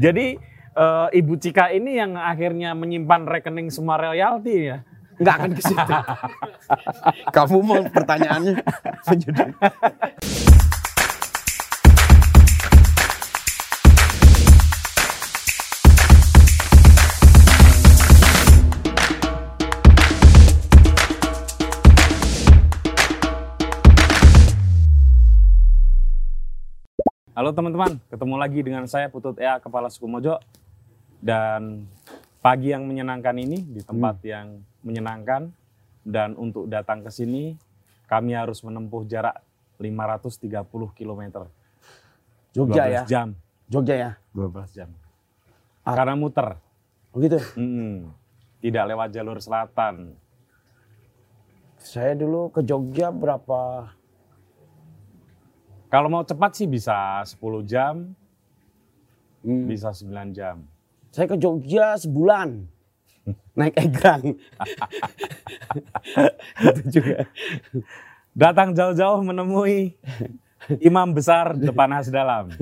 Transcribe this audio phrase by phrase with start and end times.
[0.00, 0.26] Jadi
[0.74, 4.80] eh, Ibu Cika ini yang akhirnya menyimpan rekening semua royalti ya.
[5.20, 5.92] Nggak akan ke situ.
[7.36, 8.54] Kamu mau pertanyaannya
[9.12, 9.52] menjadi
[27.40, 30.36] Halo teman-teman, ketemu lagi dengan saya Putut Ea, Kepala Suku Mojo.
[31.24, 31.88] Dan
[32.44, 35.48] pagi yang menyenangkan ini di tempat yang menyenangkan.
[36.04, 37.56] Dan untuk datang ke sini,
[38.12, 39.40] kami harus menempuh jarak
[39.80, 41.48] 530 km.
[42.52, 43.02] Jogja 12 ya.
[43.08, 43.32] jam.
[43.72, 44.10] Jogja ya.
[44.36, 44.92] 12 jam.
[45.80, 45.96] Ah.
[45.96, 46.60] Karena muter.
[47.08, 47.40] Oh gitu.
[48.60, 50.12] Tidak lewat jalur selatan.
[51.80, 53.96] Saya dulu ke Jogja berapa?
[55.90, 58.14] Kalau mau cepat sih bisa 10 jam,
[59.40, 59.64] Hmm.
[59.66, 60.62] bisa 9 jam.
[61.10, 62.62] Saya ke Jogja sebulan.
[63.58, 64.36] Naik egrang.
[66.60, 67.26] itu juga.
[68.30, 69.98] Datang jauh-jauh menemui
[70.78, 72.52] imam besar depan dalam.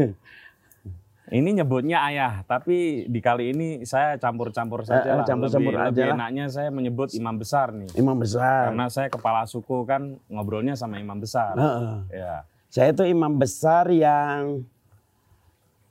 [1.29, 5.27] Ini nyebutnya ayah, tapi di kali ini saya campur-campur saja Eh, eh, lah.
[5.29, 7.93] campur-campur lebih, aja lebih enaknya saya menyebut imam besar nih.
[7.93, 8.73] Imam besar.
[8.73, 11.53] Karena saya kepala suku kan ngobrolnya sama imam besar.
[11.53, 12.17] Heeh.
[12.17, 12.49] Ya.
[12.69, 14.63] Saya itu imam besar yang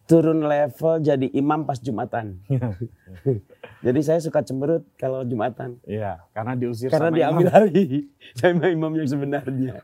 [0.05, 2.39] turun level jadi imam pas Jumatan.
[3.85, 5.81] jadi saya suka cemberut kalau Jumatan.
[5.83, 7.55] Iya, karena diusir Karena sama diambil imam.
[7.57, 7.85] hari.
[8.37, 9.73] Saya imam imam yang sebenarnya.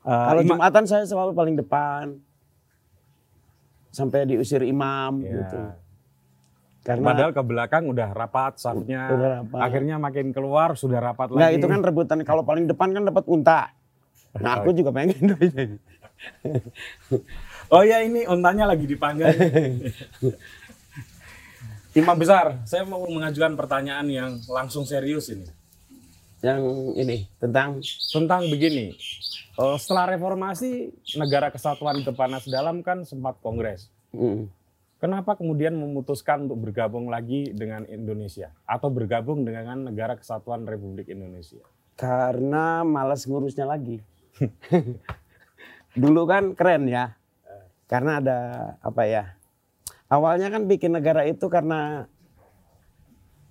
[0.00, 2.16] Eh, kalau Jumatan saya selalu paling depan.
[3.92, 5.44] Sampai diusir imam Iya.
[5.44, 5.58] gitu.
[6.90, 9.06] Karena Padahal ke belakang udah rapat safnya.
[9.14, 9.58] Udah rapat.
[9.62, 11.58] Akhirnya makin keluar sudah rapat Enggak, lagi.
[11.62, 12.18] itu kan rebutan.
[12.26, 13.70] Kalau paling depan kan dapat unta.
[14.34, 15.38] Nah, aku juga pengen.
[17.70, 19.30] Oh ya ini untanya lagi dipanggil.
[21.90, 25.46] Imam besar, saya mau mengajukan pertanyaan yang langsung serius ini.
[26.40, 26.62] yang
[26.96, 28.96] ini tentang Tentang begini,
[29.54, 30.88] eh, setelah reformasi
[31.20, 33.90] negara kesatuan Depanas Dalam kan sempat kongres.
[34.10, 34.48] mm,
[35.00, 41.64] Kenapa kemudian memutuskan untuk bergabung lagi dengan Indonesia atau bergabung dengan negara kesatuan Republik Indonesia?
[42.00, 44.00] karena malas ngurusnya lagi.
[46.00, 47.12] Dulu kan keren ya.
[47.84, 48.38] Karena ada
[48.80, 49.36] apa ya?
[50.08, 52.08] Awalnya kan bikin negara itu karena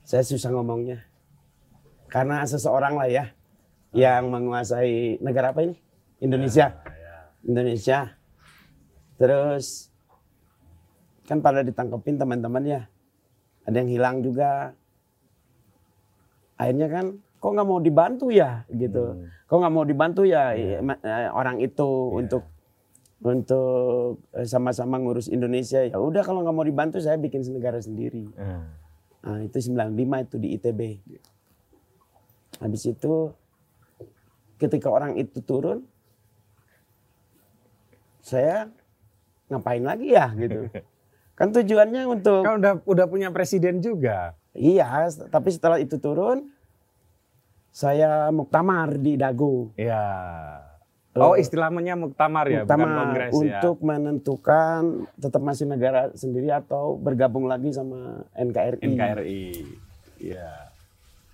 [0.02, 1.06] saya susah ngomongnya.
[2.10, 3.26] Karena seseorang lah ya
[3.94, 5.78] yang menguasai negara apa ini?
[6.18, 6.74] Indonesia.
[7.46, 8.18] Indonesia.
[9.22, 9.89] Terus
[11.30, 12.82] kan pada ditangkepin teman-teman ya.
[13.70, 14.74] Ada yang hilang juga.
[16.58, 17.06] Akhirnya kan
[17.38, 19.14] kok nggak mau dibantu ya gitu.
[19.14, 19.30] Hmm.
[19.46, 21.88] Kok nggak mau dibantu ya ma- eh, orang itu
[22.18, 22.50] untuk
[23.22, 28.26] untuk eh, sama-sama ngurus Indonesia ya udah kalau nggak mau dibantu saya bikin negara sendiri.
[29.20, 30.82] Nah, itu 95 itu di ITB.
[32.60, 33.32] Habis itu
[34.60, 35.86] ketika orang itu turun
[38.20, 38.68] saya
[39.48, 40.68] ngapain lagi ya gitu.
[41.40, 44.36] Kan tujuannya untuk Kan udah udah punya presiden juga.
[44.52, 46.52] iya, tapi setelah itu turun
[47.72, 49.72] saya muktamar di Dago.
[49.74, 50.04] Ya.
[51.16, 53.60] Oh istilahnya muktamar ya, bukan Muktamar kongres ya.
[53.60, 54.82] untuk menentukan
[55.16, 58.84] tetap masih negara sendiri atau bergabung lagi sama NKRI.
[58.86, 59.44] NKRI.
[60.22, 60.70] Ya.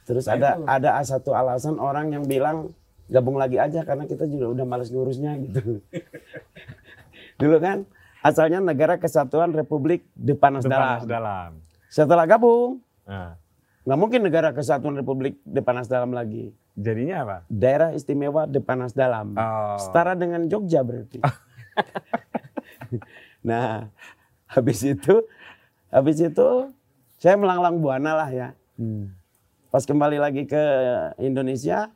[0.05, 2.71] Terus Nah, ada itu- ada satu alasan orang yang bilang
[3.05, 5.81] gabung lagi aja karena kita juga udah males ngurusnya gitu.
[7.41, 7.85] Dulu kan
[8.25, 11.05] asalnya negara kesatuan Republik Depanas Dalam.
[11.05, 11.51] dalam.
[11.93, 13.37] Setelah gabung Nah,
[13.85, 16.49] nggak mungkin negara kesatuan Republik Depanas Dalam lagi.
[16.73, 17.37] jadinya apa?
[17.47, 19.37] Daerah istimewa Depanas Dalam.
[19.37, 19.77] Oh.
[19.77, 21.21] Setara dengan Jogja berarti.
[23.49, 23.85] nah,
[24.49, 25.21] habis itu
[25.93, 26.73] habis itu
[27.21, 28.49] saya melanglang buana lah ya.
[28.75, 29.13] Hmm.
[29.69, 30.63] Pas kembali lagi ke
[31.21, 31.93] Indonesia,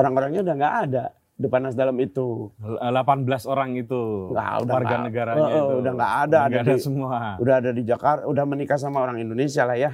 [0.00, 1.04] orang-orangnya udah nggak ada
[1.36, 2.48] Depanas Dalam itu.
[2.58, 5.74] L- 18 orang itu Nggak, udah warga nggak- negaranya oh, itu.
[5.78, 7.16] udah nggak ada, Nggak ada ada di- semua.
[7.36, 9.90] Udah ada di Jakarta, udah menikah sama orang Indonesia lah ya.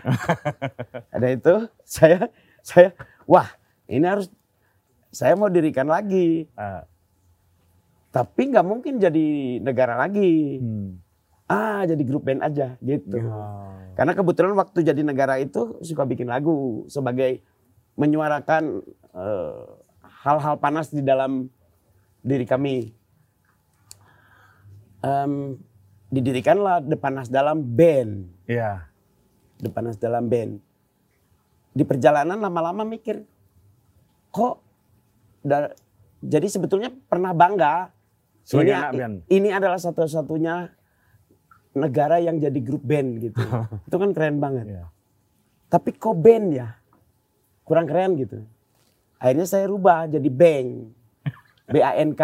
[1.15, 2.31] ada itu, saya
[2.61, 2.95] saya
[3.25, 3.51] wah
[3.85, 4.31] ini harus
[5.11, 6.47] saya mau dirikan lagi.
[6.55, 6.87] Ah,
[8.11, 9.27] Tapi nggak mungkin jadi
[9.59, 10.57] negara lagi.
[10.57, 10.91] hmm.
[11.45, 13.19] Ah, jadi grup band aja gitu.
[13.19, 13.67] Oh.
[13.93, 17.45] Karena kebetulan waktu jadi negara itu suka bikin lagu sebagai
[17.95, 18.81] menyuarakan
[19.13, 19.65] eh,
[20.23, 21.51] hal-hal panas di dalam
[22.23, 22.95] diri kami.
[25.03, 25.59] Em,
[26.09, 28.31] didirikanlah Depanas Dalam Band.
[28.47, 28.87] Iya.
[29.59, 30.63] Depanas Dalam Band.
[31.75, 33.27] Di perjalanan lama-lama mikir,
[34.31, 34.63] kok
[35.43, 35.75] da-
[36.23, 37.91] jadi sebetulnya pernah bangga
[38.47, 39.17] Sebagai ini, anak band.
[39.27, 40.71] ini adalah satu-satunya
[41.73, 43.43] negara yang jadi grup band gitu.
[43.89, 44.67] itu kan keren banget.
[44.71, 44.85] Iya.
[45.67, 46.69] Tapi kok band ya?
[47.67, 48.45] Kurang keren gitu.
[49.23, 50.91] Akhirnya saya rubah jadi bank.
[51.71, 52.23] B-A-N-K.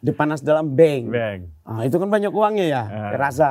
[0.00, 1.12] Depanas dalam bank.
[1.12, 1.40] Bang.
[1.68, 3.12] Ah, itu kan banyak uangnya ya, Ah.
[3.12, 3.50] rasa.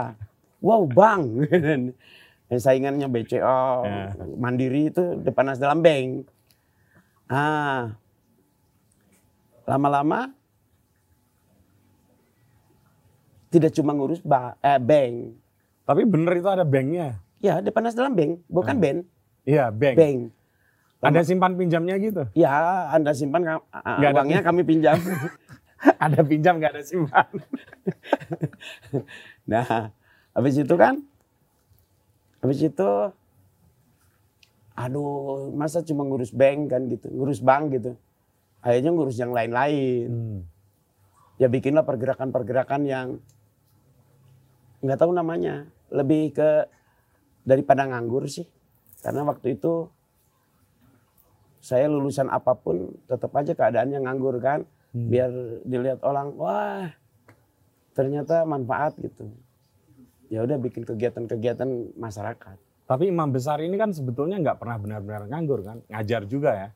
[0.58, 1.22] Wow bang.
[2.50, 4.16] Dan saingannya BCO, Ya.
[4.34, 6.26] Mandiri itu Depanas dalam bank.
[7.28, 7.94] Ah,
[9.68, 10.32] lama-lama
[13.50, 15.36] tidak cuma ngurus ba eh, bank.
[15.84, 17.20] Tapi bener itu ada banknya.
[17.38, 18.82] Ya, Depanas dalam bank, bukan Hmm.
[18.82, 19.00] band,
[19.46, 19.96] Iya, bank.
[19.96, 20.20] bank.
[20.98, 22.26] Ada simpan pinjamnya gitu.
[22.34, 24.98] Ya, Anda simpan ada uangnya kami pinjam.
[26.06, 27.30] ada pinjam nggak ada simpan.
[29.48, 29.96] Nah,
[30.36, 31.00] habis itu kan,
[32.44, 32.90] habis itu,
[34.76, 37.96] aduh, masa cuma ngurus bank kan gitu, ngurus bank gitu.
[38.60, 40.10] Akhirnya ngurus yang lain-lain.
[40.12, 40.40] Hmm.
[41.40, 43.08] Ya bikinlah pergerakan-pergerakan yang
[44.84, 46.68] nggak tahu namanya, lebih ke
[47.48, 48.52] daripada nganggur sih.
[49.00, 49.88] Karena waktu itu
[51.68, 54.64] saya lulusan apa pun tetap aja keadaannya nganggur kan,
[54.96, 55.12] Hmm.
[55.12, 55.28] biar
[55.68, 56.88] dilihat orang, wah
[57.92, 59.28] ternyata manfaat gitu.
[60.32, 61.68] Ya udah bikin kegiatan-kegiatan
[62.00, 62.56] masyarakat.
[62.88, 66.70] Tapi imam besar ini kan sebetulnya nggak pernah benar-benar nganggur kan, ngajar juga ya.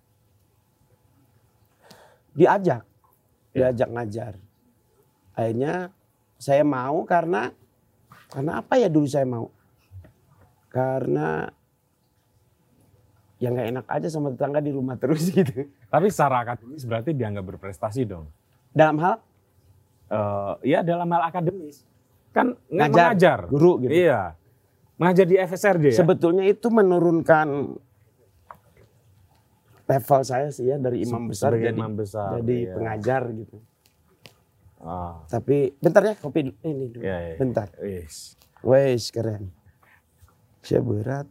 [2.35, 2.83] Diajak,
[3.55, 3.71] Ya.
[3.71, 4.33] diajak ngajar.
[5.31, 5.95] Akhirnya
[6.35, 7.55] saya mau karena
[8.27, 9.47] karena apa ya dulu saya mau?
[10.67, 11.47] Karena
[13.41, 15.65] ya nggak enak aja sama tetangga di rumah terus gitu.
[15.89, 18.29] Tapi secara akademis berarti dianggap berprestasi dong.
[18.71, 19.17] Dalam hal
[20.11, 21.87] Eh, ya dalam hal akademis
[22.35, 23.39] kan Ngajar, mengajar.
[23.47, 23.95] guru gitu.
[23.95, 24.35] Iya,
[24.99, 26.03] mengajar di FSRD ya.
[26.03, 27.47] sebetulnya itu menurunkan
[29.87, 32.73] level saya sih ya dari imam besar Sebagai jadi imam besar, jadi iya.
[32.75, 33.57] pengajar gitu.
[34.83, 37.03] Ah, Tapi bentar ya kopi ini dulu.
[37.07, 37.35] iya, iya.
[37.39, 37.71] Bentar.
[37.79, 38.35] Wis.
[38.59, 39.47] Wes keren.
[40.59, 41.27] Saya berat.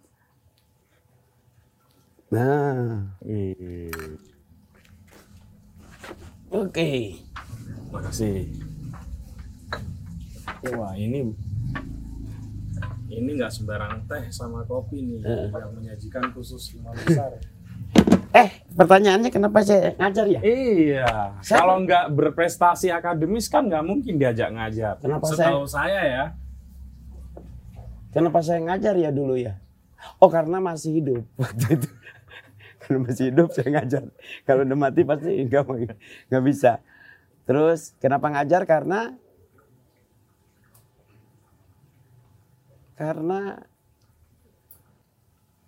[2.30, 3.90] Nah, Ih,
[6.46, 6.90] oke.
[7.90, 8.46] Makasih.
[10.78, 11.34] Wah ini
[13.10, 17.34] ini nggak sembarang teh sama kopi nih yang menyajikan khusus imam besar.
[18.30, 20.38] Eh, pertanyaannya kenapa saya ngajar ya?
[20.38, 24.94] Iya, Saya- kalau nggak berprestasi akademis kan nggak mungkin diajak ngajar.
[25.02, 26.24] Kenapa Setahu saya ya.
[28.14, 29.58] Kenapa saya ngajar ya dulu ya?
[30.22, 31.90] Oh, karena masih hidup waktu itu.
[32.90, 34.02] Karena masih hidup saya ngajar.
[34.42, 35.62] Kalau udah mati pasti nggak
[36.26, 36.82] nggak bisa.
[37.46, 38.66] Terus kenapa ngajar?
[38.66, 39.14] Karena
[42.98, 43.62] karena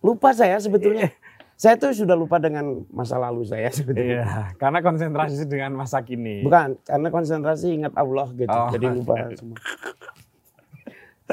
[0.03, 1.15] lupa saya sebetulnya.
[1.55, 4.27] Saya tuh sudah lupa dengan masa lalu saya sebetulnya.
[4.27, 6.43] Iya, karena konsentrasi dengan masa kini.
[6.43, 8.51] Bukan, karena konsentrasi ingat Allah gitu.
[8.51, 8.67] Oh.
[8.75, 9.63] Jadi lupa semua.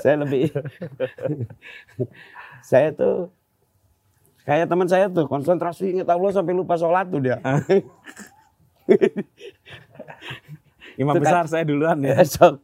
[0.06, 0.54] saya lebih
[2.70, 3.34] saya tuh
[4.44, 7.38] kayak teman saya tuh konsentrasi ingat Allah sampai lupa sholat tuh dia.
[11.00, 12.20] Imam Itu kan- besar saya duluan ya.
[12.24, 12.60] Esok.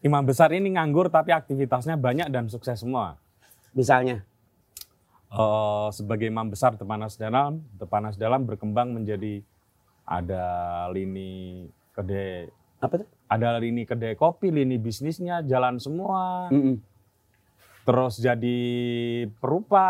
[0.00, 3.20] Imam besar ini nganggur tapi aktivitasnya banyak dan sukses semua.
[3.72, 4.24] Misalnya,
[5.30, 9.46] Eh, sebagai imam besar Tepanas Dalam, Tepanas Dalam berkembang menjadi
[10.02, 10.42] ada
[10.90, 12.50] lini kedai
[12.82, 13.08] apa tuh?
[13.30, 16.50] Ada lini kedai kopi, lini bisnisnya jalan semua.
[16.50, 16.82] Mm-mm.
[17.80, 18.58] Terus jadi
[19.38, 19.86] perupa.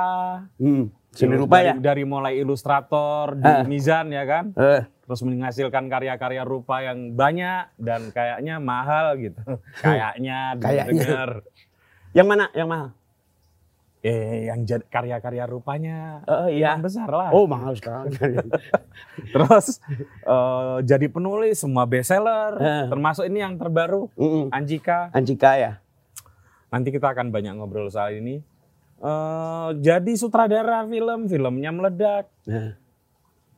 [0.60, 0.92] Mm.
[1.10, 1.74] Seni Terus rupa dari, ya?
[1.82, 3.66] Dari mulai ilustrator di Ah.
[3.66, 4.54] Mizan ya kan.
[4.54, 9.42] Eh, Terus menghasilkan karya-karya rupa yang banyak dan kayaknya mahal gitu.
[9.82, 11.42] kayaknya Kayaknya.
[12.14, 12.46] yang mana?
[12.54, 12.88] Yang mahal?
[14.00, 16.72] Eh yang karya-karya rupanya Oh iya.
[16.76, 17.28] besar lah.
[17.30, 18.16] Oh mahal sekali.
[19.32, 19.76] Terus
[20.22, 22.84] eh, jadi penulis semua bestseller, Eh.
[22.88, 24.48] termasuk ini yang terbaru Mm-mm.
[24.48, 25.12] Anjika.
[25.12, 25.72] Anjika ya.
[26.68, 28.40] Nanti kita akan banyak ngobrol soal ini.
[28.96, 32.28] Eh, jadi sutradara film, filmnya meledak.
[32.44, 32.80] Nah,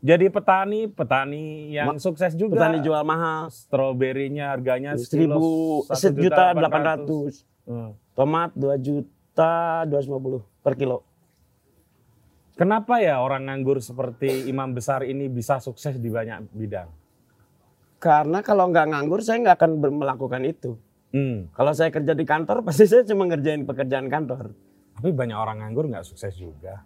[0.02, 2.58] Jadi petani, petani yang sukses juga.
[2.58, 3.46] petani jual mahal.
[3.46, 7.46] Stroberinya harganya Seribu, sejuta delapan ratus.
[8.12, 11.06] Tomat dua juta lima puluh per kilo.
[12.52, 16.88] Kenapa ya orang nganggur seperti imam besar ini bisa sukses di banyak bidang?
[17.96, 20.76] Karena kalau nggak nganggur saya nggak akan melakukan itu.
[21.12, 21.48] Hmm.
[21.56, 24.52] Kalau saya kerja di kantor pasti saya cuma ngerjain pekerjaan kantor.
[25.00, 26.84] Tapi banyak orang nganggur nggak sukses juga.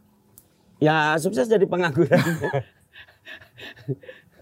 [0.79, 2.23] Ya sukses jadi pengangguran.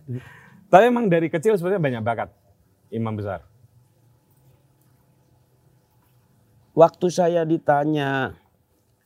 [0.73, 2.29] Tapi emang dari kecil sebenarnya banyak bakat
[2.93, 3.47] imam besar.
[6.75, 8.35] Waktu saya ditanya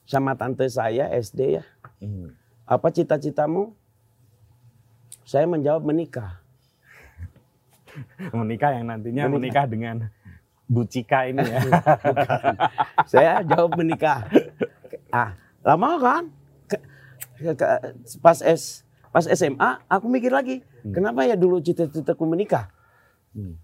[0.09, 1.65] sama tante saya SD ya,
[2.01, 2.33] Hmm.
[2.65, 3.77] apa cita-citamu?
[5.23, 6.41] Saya menjawab menikah.
[8.33, 9.37] Menikah yang nantinya Menikah.
[9.37, 9.97] menikah dengan
[10.65, 11.61] Bu Cika ini ya.
[13.13, 14.29] Saya jawab menikah.
[15.09, 16.25] Ah, lama kan?
[18.21, 22.69] Pas S pas SMA aku mikir lagi, kenapa ya dulu cita-citaku menikah?
[23.33, 23.57] Hmm.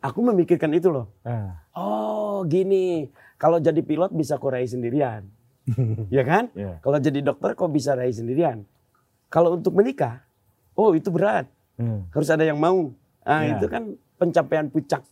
[0.00, 1.10] Aku memikirkan itu loh.
[1.22, 3.10] Ah, Oh, gini.
[3.44, 5.28] Kalau jadi pilot bisa kok raih sendirian.
[6.16, 6.48] ya kan?
[6.56, 6.80] ya.
[6.80, 8.64] Kalau jadi dokter kok bisa raih sendirian.
[9.28, 10.24] Kalau untuk menikah,
[10.72, 11.44] oh itu berat.
[11.76, 12.08] Hmm.
[12.08, 12.88] Harus ada yang mau.
[13.20, 13.60] Ah, Ya.
[13.60, 15.04] itu kan pencapaian puncak.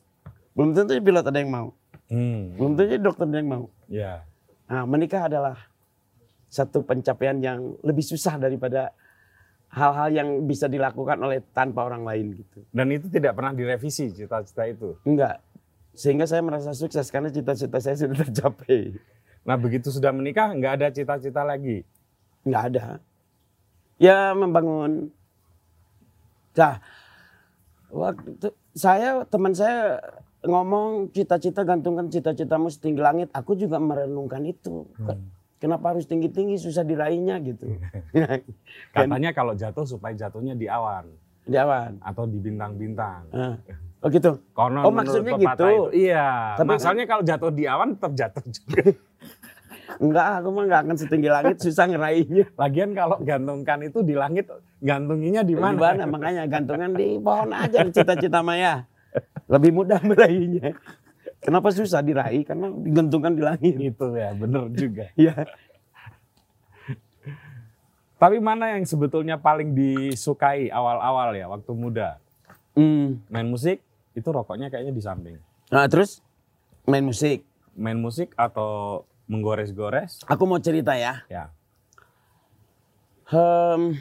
[0.56, 1.76] Belum tentu pilot ada yang mau.
[2.08, 2.56] Hmm.
[2.56, 3.64] Belum tentu dokter ada yang mau.
[3.92, 4.24] Ya.
[4.64, 5.68] Nah, menikah adalah
[6.48, 8.96] satu pencapaian yang lebih susah daripada
[9.72, 12.64] hal-hal yang bisa dilakukan oleh tanpa orang lain gitu.
[12.72, 14.96] Dan itu tidak pernah direvisi cita-cita itu.
[15.04, 15.40] Enggak.
[15.92, 18.96] Sehingga saya merasa sukses karena cita-cita saya sudah tercapai.
[19.44, 21.84] Nah begitu sudah menikah nggak ada cita-cita lagi.
[22.42, 22.84] Enggak ada.
[24.00, 25.12] Ya membangun.
[26.52, 26.82] Nah,
[27.92, 30.00] waktu saya teman saya
[30.42, 33.28] ngomong cita-cita gantungkan cita-citamu setinggi langit.
[33.30, 34.88] Aku juga merenungkan itu.
[35.62, 37.78] Kenapa harus tinggi-tinggi susah diraihnya gitu.
[38.96, 41.06] Katanya kalau jatuh supaya jatuhnya di awan
[41.42, 41.98] di awan.
[42.02, 43.22] atau di bintang-bintang.
[43.34, 43.56] Ah.
[44.02, 44.42] Oh gitu.
[44.50, 45.46] Konon Oh, maksudnya gitu.
[45.46, 45.70] itu.
[46.10, 46.58] Iya.
[46.58, 48.82] Tapi Masalahnya kalau jatuh di awan tetap jatuh juga.
[50.02, 52.44] Enggak, aku mah enggak akan setinggi langit susah ngeraihnya.
[52.64, 54.48] Lagian kalau gantungkan itu di langit,
[54.80, 55.76] gantunginya di Di mana?
[55.76, 56.04] mana?
[56.08, 58.88] Makanya gantungan di pohon aja cita-cita Maya.
[59.52, 60.72] Lebih mudah meraihnya.
[61.38, 62.42] Kenapa susah diraih?
[62.42, 63.74] Karena digantungkan di langit.
[63.76, 65.12] Itu ya, bener juga.
[65.12, 65.44] Iya.
[68.16, 72.22] Tapi mana yang sebetulnya paling disukai awal-awal ya, waktu muda?
[72.78, 73.18] Hmm.
[73.28, 73.82] Main musik,
[74.12, 75.36] itu rokoknya kayaknya di samping.
[75.72, 76.20] Nah, terus
[76.84, 77.44] main musik.
[77.72, 80.20] Main musik atau menggores-gores?
[80.28, 81.24] Aku mau cerita ya.
[81.32, 81.48] Ya.
[83.32, 83.96] Hem,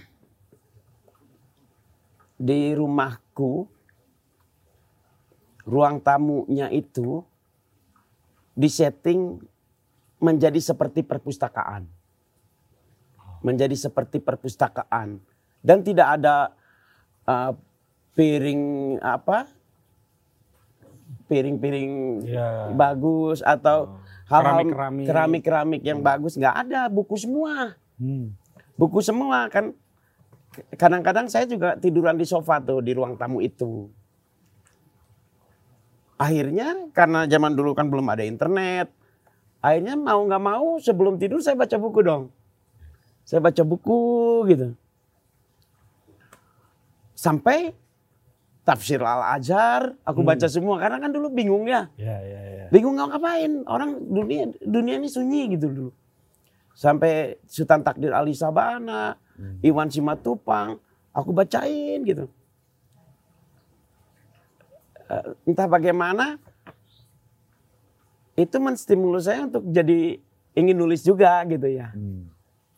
[2.35, 3.69] di rumahku,
[5.63, 7.23] ruang tamunya itu
[8.57, 9.39] disetting
[10.19, 11.87] menjadi seperti perpustakaan.
[13.41, 15.23] Menjadi seperti perpustakaan.
[15.63, 16.51] Dan tidak ada
[17.25, 17.55] uh,
[18.19, 19.60] piring apa?
[21.31, 22.67] Piring-piring Ya.
[22.71, 23.95] bagus atau
[24.27, 25.05] hal-hal Keramik-keramik.
[25.07, 28.35] keramik-keramik yang bagus nggak ada buku semua Hmm.
[28.75, 29.71] buku semua kan
[30.73, 33.87] kadang-kadang saya juga tiduran di sofa tuh di ruang tamu itu
[36.17, 38.91] akhirnya karena zaman dulu kan belum ada internet
[39.57, 42.23] akhirnya mau nggak mau sebelum tidur saya baca buku dong
[43.23, 44.01] saya baca buku
[44.47, 44.67] gitu
[47.13, 47.71] sampai
[48.61, 50.77] tafsir al azhar aku baca semua.
[50.77, 51.89] Karena kan dulu bingung ya.
[51.97, 52.65] Ya, ya, ya.
[52.69, 53.65] bingung mau ngapain?
[53.65, 55.91] Orang dunia dunia ini sunyi gitu dulu.
[56.71, 59.19] Sampai Sultan Takdir Ali Sabana
[59.61, 60.77] Iwan Simatupang
[61.11, 62.25] aku bacain gitu.
[65.11, 66.39] Eh, entah bagaimana
[68.39, 70.17] itu menstimulus saya untuk jadi
[70.55, 71.91] ingin nulis juga gitu ya.
[71.91, 72.31] Hmm.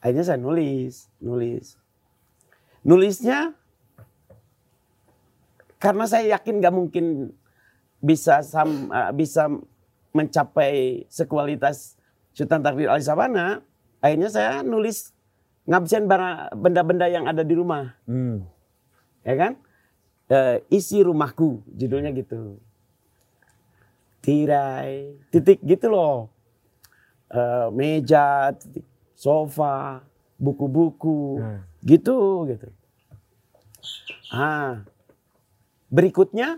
[0.04, 1.80] akhirnya saya nulis nulis.
[2.84, 3.56] Nulisnya
[5.84, 7.36] karena saya yakin nggak mungkin
[8.00, 9.52] bisa sam, eh, bisa
[10.16, 12.00] mencapai sekualitas
[12.32, 13.60] Sultan Takdir Ali Sabana.
[14.00, 15.12] Akhirnya saya nulis
[15.68, 16.08] ngabisin
[16.56, 17.92] benda-benda yang ada di rumah.
[18.08, 18.48] Hmm.
[19.24, 19.54] ya kan?
[20.28, 22.60] Eh, isi rumahku judulnya gitu.
[24.24, 26.32] Tirai titik gitu loh.
[27.28, 28.84] Eh, meja titik
[29.16, 30.04] sofa
[30.40, 31.60] buku-buku Hmm.
[31.84, 32.68] gitu gitu.
[34.32, 34.84] Ah
[35.94, 36.58] berikutnya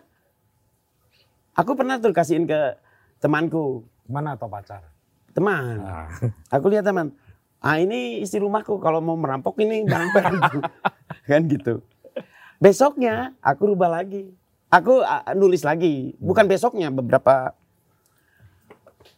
[1.51, 2.79] aku pernah tuh kasihin ke
[3.19, 3.83] temanku.
[4.07, 4.95] Mana atau pacar?
[5.35, 5.83] teman.
[5.83, 6.07] Ah.
[6.55, 7.11] aku lihat teman
[7.59, 10.35] ah ini isi rumahku kalau mau merampok ini barang-barang
[11.29, 11.83] kan gitu.
[12.63, 14.31] Besoknya aku rubah lagi.
[14.71, 15.03] Aku
[15.35, 16.15] nulis lagi.
[16.17, 17.51] Bukan besoknya beberapa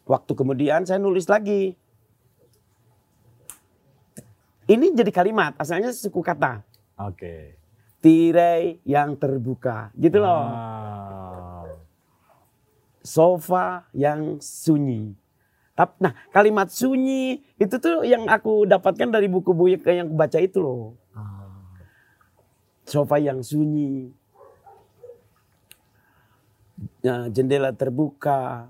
[0.10, 1.78] waktu kemudian saya nulis lagi.
[4.68, 6.66] Ini jadi kalimat asalnya suku kata.
[6.98, 7.56] Oke.
[8.02, 11.66] Tirai yang terbuka gitu loh Ah.
[13.08, 15.16] sofa yang sunyi.
[16.02, 21.00] Nah kalimat sunyi itu tuh yang aku dapatkan dari buku-buku yang aku baca itu loh.
[21.16, 21.48] Ah.
[22.84, 24.12] Sofa yang sunyi.
[27.02, 28.70] Nah, jendela terbuka.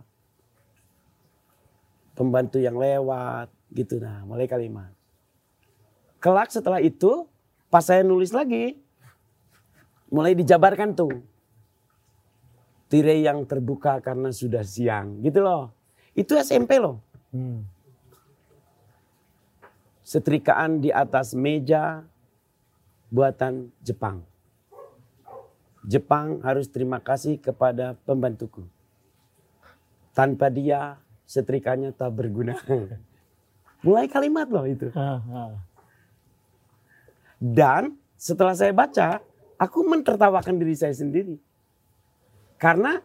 [2.17, 4.89] Pembantu yang lewat gitu nah mulai kalimat.
[6.17, 7.29] Kelak setelah itu
[7.69, 8.86] pas saya nulis lagi
[10.07, 11.13] mulai dijabarkan tuh
[12.87, 15.71] tirai yang terbuka karena sudah siang gitu loh.
[16.15, 17.03] Itu SMP loh.
[17.35, 17.67] Hmm.
[20.07, 22.07] Setrikaan di atas meja
[23.11, 24.23] buatan Jepang.
[25.87, 28.67] Jepang harus terima kasih kepada pembantuku.
[30.11, 32.57] Tanpa dia, setrikanya tak berguna.
[33.85, 34.89] Mulai kalimat loh itu.
[37.37, 39.21] Dan setelah saya baca,
[39.57, 41.37] aku mentertawakan diri saya sendiri.
[42.57, 43.01] Karena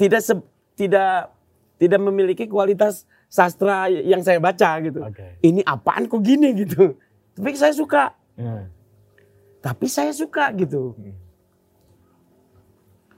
[0.00, 1.32] tidak se- tidak
[1.76, 5.00] tidak memiliki kualitas sastra yang saya baca gitu.
[5.02, 5.40] Oke.
[5.44, 6.96] Ini apaan kok gini gitu.
[7.36, 8.12] Tapi saya suka.
[8.36, 8.68] Ya.
[9.60, 10.96] Tapi saya suka gitu.
[10.96, 11.16] Hmm.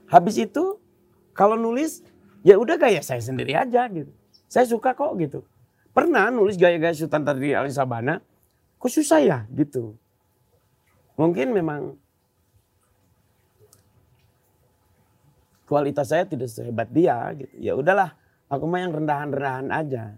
[0.07, 0.79] Habis itu
[1.35, 2.05] kalau nulis
[2.45, 4.11] ya udah gaya saya sendiri aja gitu.
[4.47, 5.43] Saya suka kok gitu.
[5.95, 8.19] Pernah nulis gaya-gaya Sultan Tadri Ali Sabana,
[8.77, 9.95] kok susah ya gitu.
[11.15, 11.95] Mungkin memang
[15.65, 17.53] kualitas saya tidak sehebat dia gitu.
[17.57, 18.13] Ya udahlah,
[18.47, 20.15] aku mah yang rendahan-rendahan aja.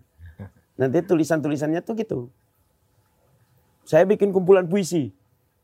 [0.78, 2.20] Nanti tulisan-tulisannya tuh gitu.
[3.88, 5.10] Saya bikin kumpulan puisi.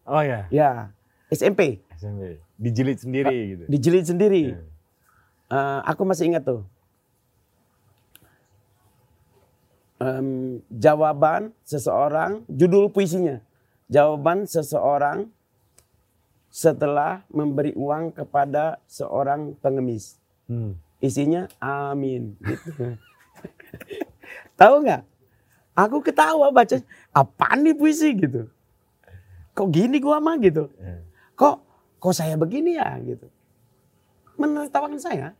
[0.07, 0.89] Oh ya, Ya,
[1.29, 1.83] SMP.
[1.95, 2.39] SMP.
[2.57, 3.63] Dijilid sendiri gitu.
[3.69, 4.43] Dijilid sendiri.
[4.55, 4.59] Ya.
[5.53, 6.63] Eh, aku masih ingat tuh.
[10.01, 13.39] Em, jawaban seseorang, judul puisinya.
[13.87, 15.29] Jawaban seseorang
[16.53, 20.21] setelah memberi uang kepada seorang pengemis.
[20.45, 20.77] Hmm.
[21.01, 22.37] Isinya amin.
[22.37, 22.93] Gitu.
[24.61, 25.01] Tahu nggak?
[25.73, 26.77] Aku ketawa baca,
[27.09, 28.45] apaan nih puisi gitu.
[29.57, 30.69] Kok gini gua mah gitu.
[30.77, 31.01] Ya.
[31.33, 31.55] Kok
[31.97, 33.25] kok saya begini ya gitu.
[34.37, 35.33] Menertawakan saya.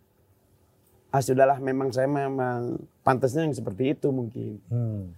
[1.13, 4.57] Ah sudahlah memang saya memang pantasnya yang seperti itu mungkin.
[4.65, 5.13] Hmm.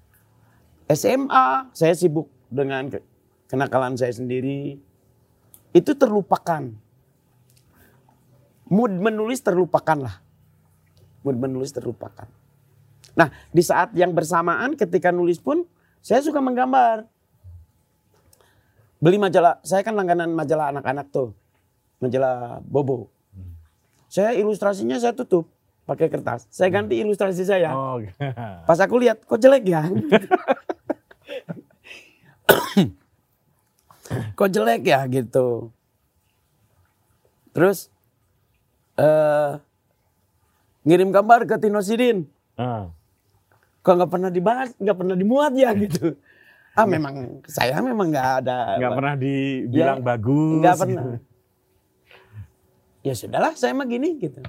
[0.92, 3.08] SMA saya sibuk dengan ke-
[3.48, 4.76] kenakalan saya sendiri.
[5.76, 6.72] Itu terlupakan.
[8.72, 10.24] Mood menulis terlupakan lah.
[11.28, 12.32] Mood menulis terlupakan.
[13.20, 15.68] Nah di saat yang bersamaan ketika nulis pun
[16.00, 17.04] saya suka menggambar.
[19.04, 21.36] Beli majalah, saya kan langganan majalah anak-anak tuh.
[22.00, 23.12] Majalah Bobo.
[24.08, 25.52] Saya ilustrasinya saya tutup
[25.84, 26.48] pakai kertas.
[26.50, 27.76] Saya ganti ilustrasi saya.
[27.76, 28.00] Oh.
[28.68, 29.84] Pas aku lihat, kok jelek ya?
[34.38, 35.72] kok jelek ya gitu.
[37.56, 37.88] Terus
[38.96, 39.60] eh
[40.86, 42.28] ngirim gambar ke Tino Sidin.
[42.56, 42.92] Ah.
[43.86, 46.16] Kok nggak pernah dibahas, nggak pernah dimuat ya gitu.
[46.76, 48.76] Ah memang saya memang nggak ada.
[48.76, 50.60] Nggak pernah dibilang Ya, bagus.
[50.60, 51.04] Nggak pernah.
[53.06, 54.42] Ya sudahlah, saya mah gini gitu.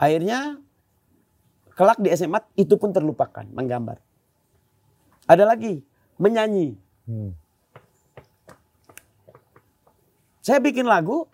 [0.00, 0.56] Akhirnya
[1.76, 4.00] kelak di SMA itu pun terlupakan, menggambar.
[5.28, 5.84] Ada lagi,
[6.16, 6.74] menyanyi.
[7.04, 7.36] Hmm.
[10.40, 11.28] Saya bikin lagu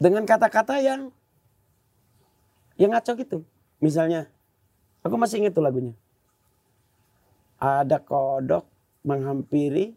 [0.00, 1.12] dengan kata-kata yang
[2.80, 3.44] yang ngaco gitu.
[3.84, 4.24] Misalnya,
[5.04, 5.92] aku masih ingat tuh lagunya.
[7.60, 8.64] Ada kodok
[9.04, 9.92] menghampiri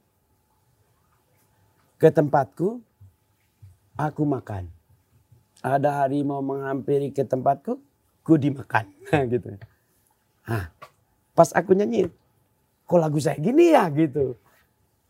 [1.96, 2.84] ke tempatku,
[3.96, 4.68] aku makan.
[5.64, 7.80] Ada harimau menghampiri ke tempatku,
[8.28, 8.92] ku dimakan.
[9.32, 9.56] gitu.
[10.44, 10.68] Nah,
[11.32, 12.12] pas aku nyanyi,
[12.84, 14.36] kok lagu saya gini ya gitu.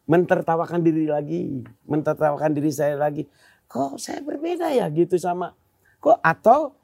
[0.04, 3.24] Mentertawakan diri lagi, mentertawakan diri saya lagi.
[3.72, 5.56] Kok saya berbeda ya gitu sama,
[6.04, 6.76] kok atau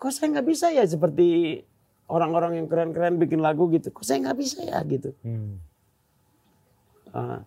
[0.00, 1.60] kok saya nggak bisa ya seperti
[2.08, 3.92] orang-orang yang keren-keren bikin lagu gitu.
[3.92, 5.12] Kok saya nggak bisa ya gitu.
[5.22, 5.60] Hmm.
[7.10, 7.42] Ah.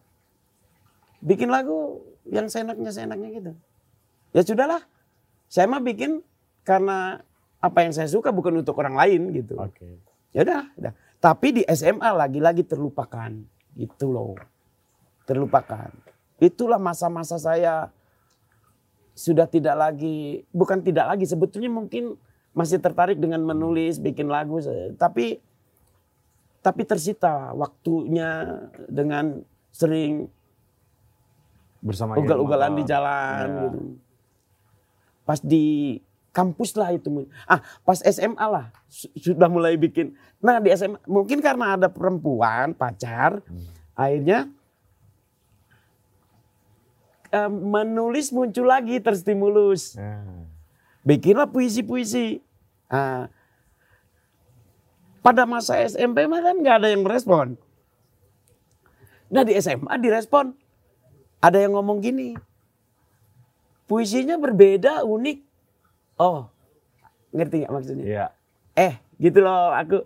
[1.24, 3.52] bikin lagu yang seenaknya seenaknya gitu.
[4.36, 4.84] Ya sudahlah,
[5.48, 6.20] saya mah bikin
[6.68, 7.24] karena
[7.64, 9.56] apa yang saya suka bukan untuk orang lain gitu.
[9.56, 10.04] Oke.
[10.36, 10.94] Ya udah, udah.
[11.24, 13.32] Tapi di SMA lagi-lagi terlupakan
[13.78, 14.36] gitu loh.
[15.24, 15.90] Terlupakan.
[16.42, 17.90] Itulah masa-masa saya
[19.14, 22.18] sudah tidak lagi, bukan tidak lagi sebetulnya mungkin
[22.54, 24.62] masih tertarik dengan menulis, bikin lagu,
[24.98, 25.42] tapi
[26.64, 30.32] tapi tersita waktunya dengan sering
[31.84, 33.62] Bersama ugal-ugalan di jalan Ya.
[33.68, 33.80] gitu.
[35.28, 36.00] Pas di
[36.34, 37.08] kampus lah itu.
[37.46, 40.18] Ah, pas SMA lah su- sudah mulai bikin.
[40.42, 43.70] Nah, di SMA mungkin karena ada perempuan pacar, Hmm.
[43.94, 44.50] akhirnya
[47.30, 49.98] eh, menulis muncul lagi terstimulus.
[49.98, 50.50] Nah.
[51.02, 52.38] Bikinlah puisi-puisi.
[52.88, 53.26] Ah,
[55.20, 57.56] pada masa SMP mah kan nggak ada yang merespon.
[59.30, 60.54] Nah di SMA direspon.
[61.42, 62.38] Ada yang ngomong gini.
[63.84, 65.53] Puisinya berbeda, unik.
[66.18, 66.46] Oh,
[67.34, 68.06] ngerti nggak maksudnya?
[68.06, 68.26] Iya.
[68.78, 70.06] Eh, gitu loh aku.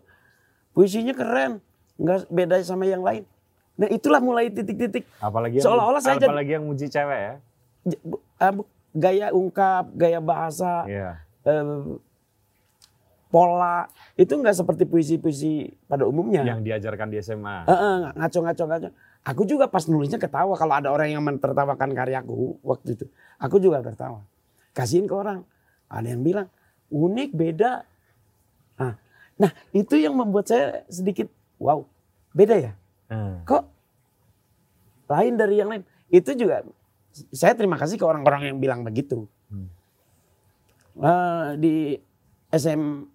[0.72, 1.60] Puisinya keren,
[1.98, 3.26] nggak beda sama yang lain.
[3.78, 7.34] Nah itulah mulai titik-titik Apalagi yang, Seolah-olah saya apalagi yang muji cewek ya.
[8.42, 8.54] ah,
[8.98, 11.22] gaya ungkap, gaya bahasa, Iya.
[11.46, 11.98] eh,
[13.28, 16.42] pola itu nggak seperti puisi-puisi pada umumnya.
[16.48, 17.68] Yang diajarkan di SMA.
[17.68, 18.90] Eh, eh, ngaco-ngaco ngaco.
[19.28, 23.06] Aku juga pas nulisnya ketawa kalau ada orang yang mentertawakan karyaku waktu itu.
[23.38, 24.24] Aku juga tertawa.
[24.72, 25.44] Kasihin ke orang.
[25.88, 26.48] Ada yang bilang
[26.92, 27.72] unik beda.
[28.80, 28.94] Nah,
[29.40, 31.84] nah itu yang membuat saya sedikit wow
[32.36, 32.74] beda ya.
[33.08, 33.44] Hmm.
[33.48, 33.64] Kok
[35.08, 35.84] lain dari yang lain?
[36.12, 36.64] Itu juga
[37.34, 39.26] saya terima kasih ke orang-orang yang bilang begitu.
[39.50, 39.68] Hmm.
[40.98, 41.74] Eh, di
[42.52, 43.06] SM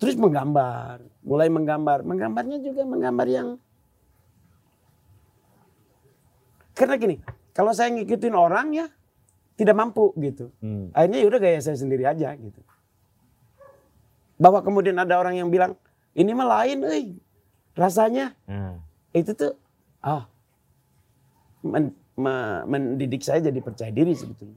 [0.00, 3.48] terus menggambar, mulai menggambar, menggambarnya juga menggambar yang
[6.72, 7.20] karena gini,
[7.52, 8.86] kalau saya ngikutin orang ya
[9.60, 10.48] tidak mampu gitu.
[10.64, 10.88] Hmm.
[10.96, 12.60] Akhirnya yaudah gaya saya sendiri aja gitu.
[14.40, 15.76] Bahwa kemudian ada orang yang bilang
[16.16, 17.12] ini mah lain, eh
[17.76, 18.80] rasanya Hmm.
[19.12, 19.52] itu tuh
[20.00, 20.24] ah
[21.60, 24.56] men- me- mendidik saya jadi percaya diri sebetulnya.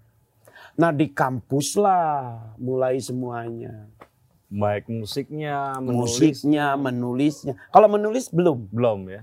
[0.79, 3.91] Nah di kampus lah mulai semuanya.
[4.47, 7.53] Baik musiknya, menulis Musiknya, menulisnya.
[7.73, 8.69] Kalau menulis belum.
[8.69, 9.21] belum ya.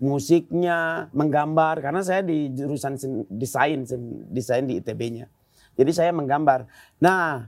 [0.00, 1.84] Musiknya, menggambar.
[1.84, 5.28] Karena saya di jurusan sen- desain, sen- desain di ITB-nya.
[5.76, 6.64] Jadi saya menggambar.
[6.98, 7.46] Nah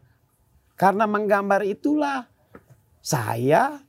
[0.77, 2.29] karena menggambar itulah
[3.01, 3.81] saya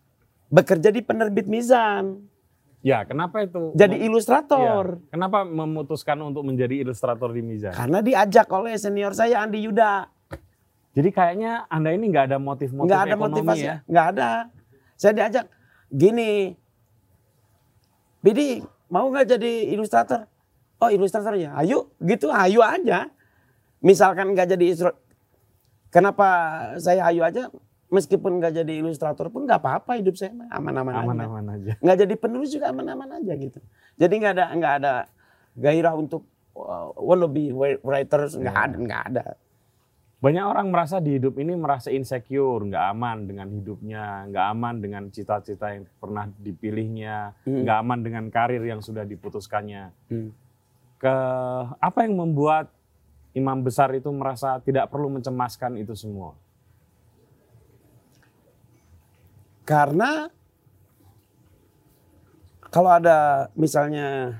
[0.48, 2.24] bekerja di penerbit Mizan.
[2.84, 3.72] Ya, kenapa itu?
[3.80, 5.00] Jadi ilustrator.
[5.08, 7.72] Kenapa memutuskan untuk menjadi ilustrator di Mizan?
[7.72, 10.12] Karena diajak oleh senior saya Andi Yuda.
[10.94, 13.76] Jadi kayaknya Anda ini nggak ada motif-motif Nggak ada ekonomi motivasi, ya?
[13.88, 14.30] nggak ada.
[14.94, 15.46] Saya diajak,
[15.90, 16.54] gini,
[18.24, 20.24] Bidi mau nggak jadi ilustrator?
[20.80, 23.12] Oh ilustrator ya, ayo gitu, ayo aja.
[23.84, 25.00] Misalkan nggak jadi ilustrator,
[25.92, 26.28] kenapa
[26.80, 27.52] saya ayo aja?
[27.94, 31.04] Meskipun nggak jadi ilustrator pun nggak apa-apa hidup saya aman-aman aja.
[31.06, 31.72] Aman-aman aja.
[31.78, 33.60] Nggak jadi penulis juga aman-aman aja gitu.
[34.00, 34.94] Jadi nggak ada nggak ada
[35.54, 36.26] gairah untuk
[36.58, 37.54] uh, wannabe
[37.86, 38.66] writers nggak Ya.
[38.66, 39.24] ada nggak ada.
[40.24, 45.04] Banyak orang merasa di hidup ini merasa insecure, nggak aman dengan hidupnya, nggak aman dengan
[45.12, 47.68] cita-cita yang pernah dipilihnya, Hmm.
[47.68, 49.92] nggak aman dengan karir yang sudah diputuskannya.
[50.08, 50.32] Hmm.
[50.96, 51.16] Ke
[51.76, 52.72] apa yang membuat
[53.36, 56.40] imam besar itu merasa tidak perlu mencemaskan itu semua?
[59.68, 60.32] Karena
[62.72, 64.40] kalau ada misalnya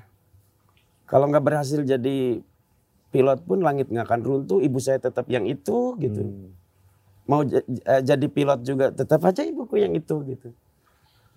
[1.04, 2.40] kalau nggak berhasil jadi
[3.14, 6.20] pilot pun langit nggak akan runtuh, ibu saya tetap yang itu gitu.
[6.20, 6.50] Hmm.
[7.24, 7.62] Mau eh,
[8.02, 10.50] jadi pilot juga tetap aja ibuku yang itu gitu.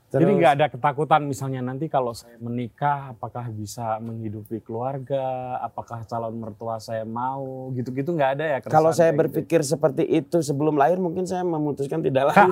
[0.08, 5.20] Jadi Terus- nggak ada ketakutan misalnya nanti kalau saya menikah apakah bisa menghidupi keluarga,
[5.60, 8.58] apakah calon mertua saya mau, gitu-gitu nggak ada ya?
[8.64, 9.20] Kalau saya kayak gitu?
[9.20, 12.48] berpikir seperti itu sebelum lahir mungkin saya memutuskan tidak lahir.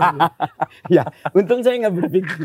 [0.89, 2.43] ya, untung saya nggak berpikir.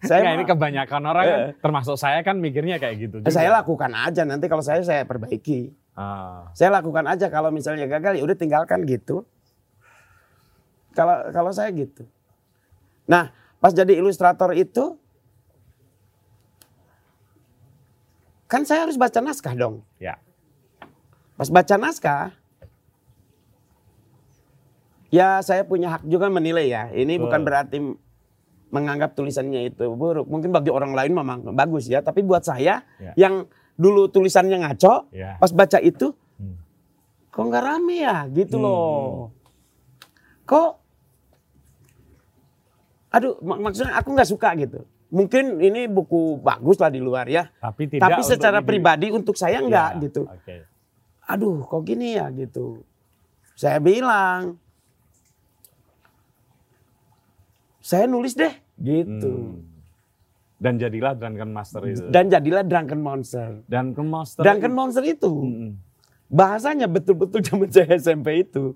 [0.00, 1.52] Saya Nggak, mah- ini kebanyakan orang kan, Eh.
[1.60, 3.16] termasuk saya kan mikirnya kayak gitu.
[3.20, 3.28] juga.
[3.28, 5.72] saya lakukan aja nanti kalau saya saya perbaiki.
[5.98, 9.26] Ah, Saya lakukan aja kalau misalnya gagal ya udah tinggalkan gitu.
[10.94, 12.06] Kalau kalau saya gitu.
[13.04, 14.94] Nah, pas jadi ilustrator itu
[18.46, 19.82] kan saya harus baca naskah dong.
[19.98, 20.16] ya.
[21.34, 22.30] Pas baca naskah
[25.08, 26.90] ya saya punya hak juga menilai ya.
[26.90, 27.22] Ini Betul.
[27.26, 27.76] bukan berarti
[28.68, 30.28] menganggap tulisannya itu buruk.
[30.28, 33.12] Mungkin bagi orang lain memang bagus ya, tapi buat saya Ya.
[33.16, 35.38] yang dulu tulisannya ngaco, Ya.
[35.38, 36.58] pas baca itu Hmm.
[37.28, 38.64] kok nggak rame ya gitu Hmm.
[38.64, 39.30] loh
[40.44, 40.82] kok
[43.08, 47.48] aduh mak- maksudnya aku nggak suka gitu mungkin ini buku bagus lah di luar ya
[47.54, 48.02] Tapi tidak.
[48.02, 50.56] tapi untuk secara di- pribadi untuk saya nggak Ya, gitu Oke.
[51.22, 52.82] aduh kok gini ya gitu
[53.54, 54.58] saya bilang
[57.78, 59.77] saya nulis deh gitu Hmm.
[60.58, 62.02] Dan jadilah Drunken Master itu.
[62.08, 64.42] dan jadilah drunken monster Drunken Master.
[64.42, 65.78] drunken monster itu Hmm.
[66.26, 68.74] bahasanya betul-betul zaman saya SMP itu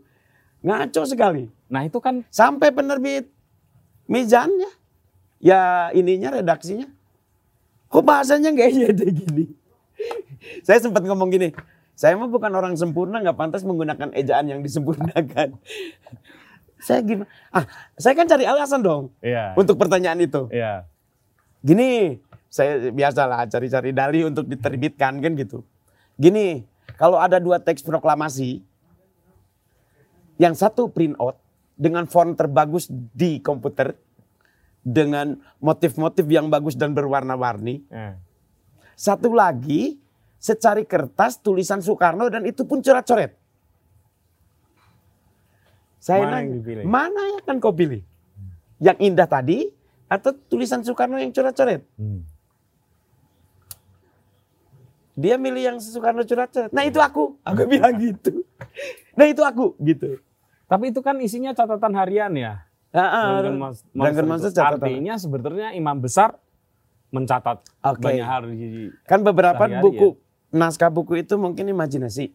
[0.60, 3.26] ngaco sekali Nah itu kan sampai penerbit
[4.04, 4.70] mizannya
[5.38, 6.86] ya ininya redaksinya
[7.88, 9.44] kok bahasanya nggak iya deh gini
[10.60, 11.50] saya sempat ngomong gini
[11.92, 15.58] saya mah bukan orang sempurna nggak pantas menggunakan ejaan yang disempurnakan
[16.78, 19.54] saya gimana ah saya kan cari alasan dong Iya.
[19.54, 20.86] untuk pertanyaan itu Iya.
[21.62, 25.62] Gini saya biasalah cari-cari dali untuk diterbitkan kan gitu
[26.14, 28.60] gini kalau ada dua teks proklamasi
[30.36, 31.38] yang satu print out
[31.72, 33.94] dengan font terbagus di komputer
[34.82, 38.14] dengan motif-motif yang bagus dan berwarna-warni Eh.
[38.92, 40.02] satu lagi
[40.36, 43.38] secari kertas tulisan Soekarno dan itu pun coret-coret
[46.02, 46.82] saya Mana yang nanya, dipilih?
[46.84, 48.02] mana yang akan kau pilih
[48.82, 49.70] yang indah tadi
[50.12, 52.20] atau tulisan Soekarno yang coret-coret Hmm.
[55.12, 56.72] Dia milih yang Soekarno coret-coret.
[56.72, 57.36] Nah itu aku.
[57.42, 58.44] Aku bilang gitu.
[59.12, 60.16] Nah itu aku gitu.
[60.64, 62.64] Tapi itu kan isinya catatan harian ya.
[62.92, 64.80] Drunken Mas- Monster Monster catatan.
[64.80, 66.36] Artinya sebetulnya imam besar
[67.08, 68.00] mencatat Oke.
[68.00, 70.16] banyak hal di Kan beberapa buku
[70.48, 72.32] naskah buku itu mungkin imajinasi.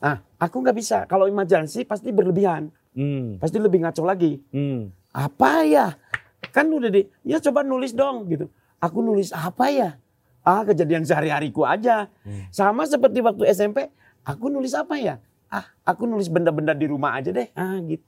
[0.00, 0.98] Nah, aku nggak bisa.
[1.04, 4.40] Kalau imajinasi pasti berlebihan, Hmm, pasti lebih ngaco lagi.
[4.52, 4.88] hmm.
[5.10, 5.96] Apa ya?
[6.54, 8.46] Kan udah di, ya coba nulis dong gitu.
[8.78, 9.98] Aku nulis apa ya?
[10.40, 12.06] Ah, kejadian sehari-hariku aja.
[12.48, 13.90] Sama seperti waktu SMP,
[14.22, 15.18] aku nulis apa ya?
[15.50, 17.50] Ah, aku nulis benda-benda di rumah aja deh.
[17.52, 18.04] Ah, gitu.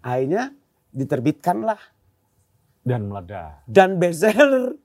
[0.00, 0.52] Akhirnya
[0.90, 1.80] diterbitkanlah
[2.84, 3.64] Dan meledak.
[3.64, 4.76] dan bestseller.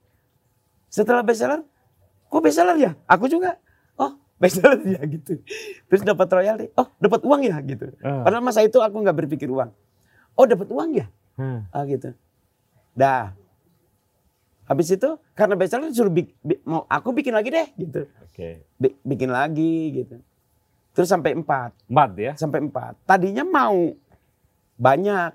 [0.88, 1.62] Setelah bestseller,
[2.28, 2.92] kok bestseller ya?
[3.08, 3.58] Aku juga.
[3.96, 5.42] Oh, bestseller ya gitu.
[5.90, 6.68] Terus dapat royalti.
[6.76, 7.92] Oh, dapat uang ya gitu.
[8.00, 8.24] Ah.
[8.24, 9.72] Padahal masa itu aku nggak berpikir uang.
[10.36, 11.08] Oh, dapat uang ya?
[11.34, 11.66] Hmm.
[11.70, 12.14] Ah gitu.
[12.94, 13.34] Dah.
[14.64, 18.08] Habis itu karena bestseller suruh bik- bi- mau aku bikin lagi deh gitu.
[18.24, 18.64] Oke.
[18.80, 20.22] Bi- bikin lagi gitu.
[20.94, 22.32] Terus sampai empat, Empat ya.
[22.38, 22.94] sampai empat.
[23.04, 23.98] Tadinya mau
[24.78, 25.34] banyak.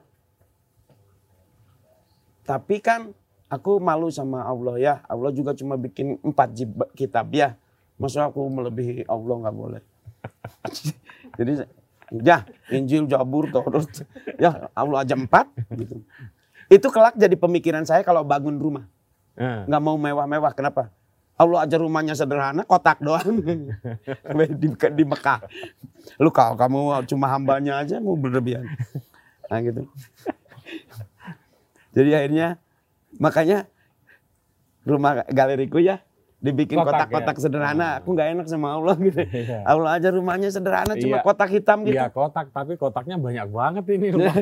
[2.46, 3.12] Tapi kan
[3.50, 4.94] aku malu sama Allah ya.
[5.04, 6.54] Allah juga cuma bikin empat
[6.94, 7.58] kitab ya.
[7.98, 9.82] Masa aku melebihi Allah nggak boleh.
[11.38, 11.66] Jadi
[12.12, 13.88] ya Injil, Jabur, Taurat.
[14.40, 16.04] Ya Allah aja empat gitu.
[16.68, 18.84] Itu kelak jadi pemikiran saya kalau bangun rumah.
[19.38, 19.64] Hmm.
[19.68, 20.52] Nggak mau mewah-mewah.
[20.52, 20.92] Kenapa?
[21.38, 23.38] Allah aja rumahnya sederhana, kotak doang.
[24.60, 25.46] di, di Mekah.
[26.18, 28.66] Lu kalau kamu cuma hambanya aja mau berlebihan.
[29.46, 29.86] Nah gitu.
[31.94, 32.58] Jadi akhirnya
[33.16, 33.70] makanya
[34.82, 36.02] rumah galeriku ya
[36.38, 37.42] dibikin Kotak kotak-kotak ya?
[37.42, 37.88] sederhana.
[37.98, 39.18] Aku nggak enak sama Allah gitu.
[39.22, 39.66] Iya.
[39.66, 41.24] Allah aja rumahnya sederhana cuma Iya.
[41.26, 41.98] kotak hitam gitu.
[41.98, 44.34] Iya kotak, tapi kotaknya banyak banget ini rumah.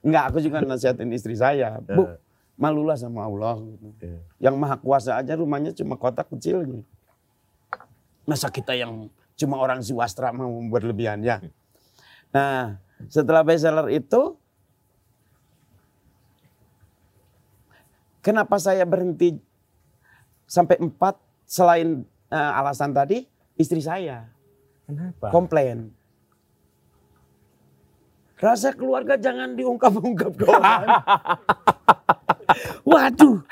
[0.00, 1.76] Enggak, aku juga nasihatin istri saya.
[1.84, 2.16] Bu,
[2.56, 3.60] malulah sama Allah.
[3.60, 4.08] Gitu.
[4.08, 4.20] Iya.
[4.48, 6.82] Yang maha kuasa aja rumahnya cuma kotak kecil gitu.
[8.24, 11.44] Masa kita yang cuma orang swastra mau berlebihan ya.
[12.32, 12.80] Nah,
[13.12, 14.40] setelah bestseller itu,
[18.20, 19.36] kenapa saya berhenti
[20.50, 21.14] sampai empat
[21.46, 23.22] selain eh, alasan tadi,
[23.54, 24.26] istri saya
[24.82, 25.30] Kenapa?
[25.30, 25.94] komplain.
[28.34, 30.82] Rasa keluarga jangan diungkap-ungkap ke orang.
[32.88, 33.44] Waduh,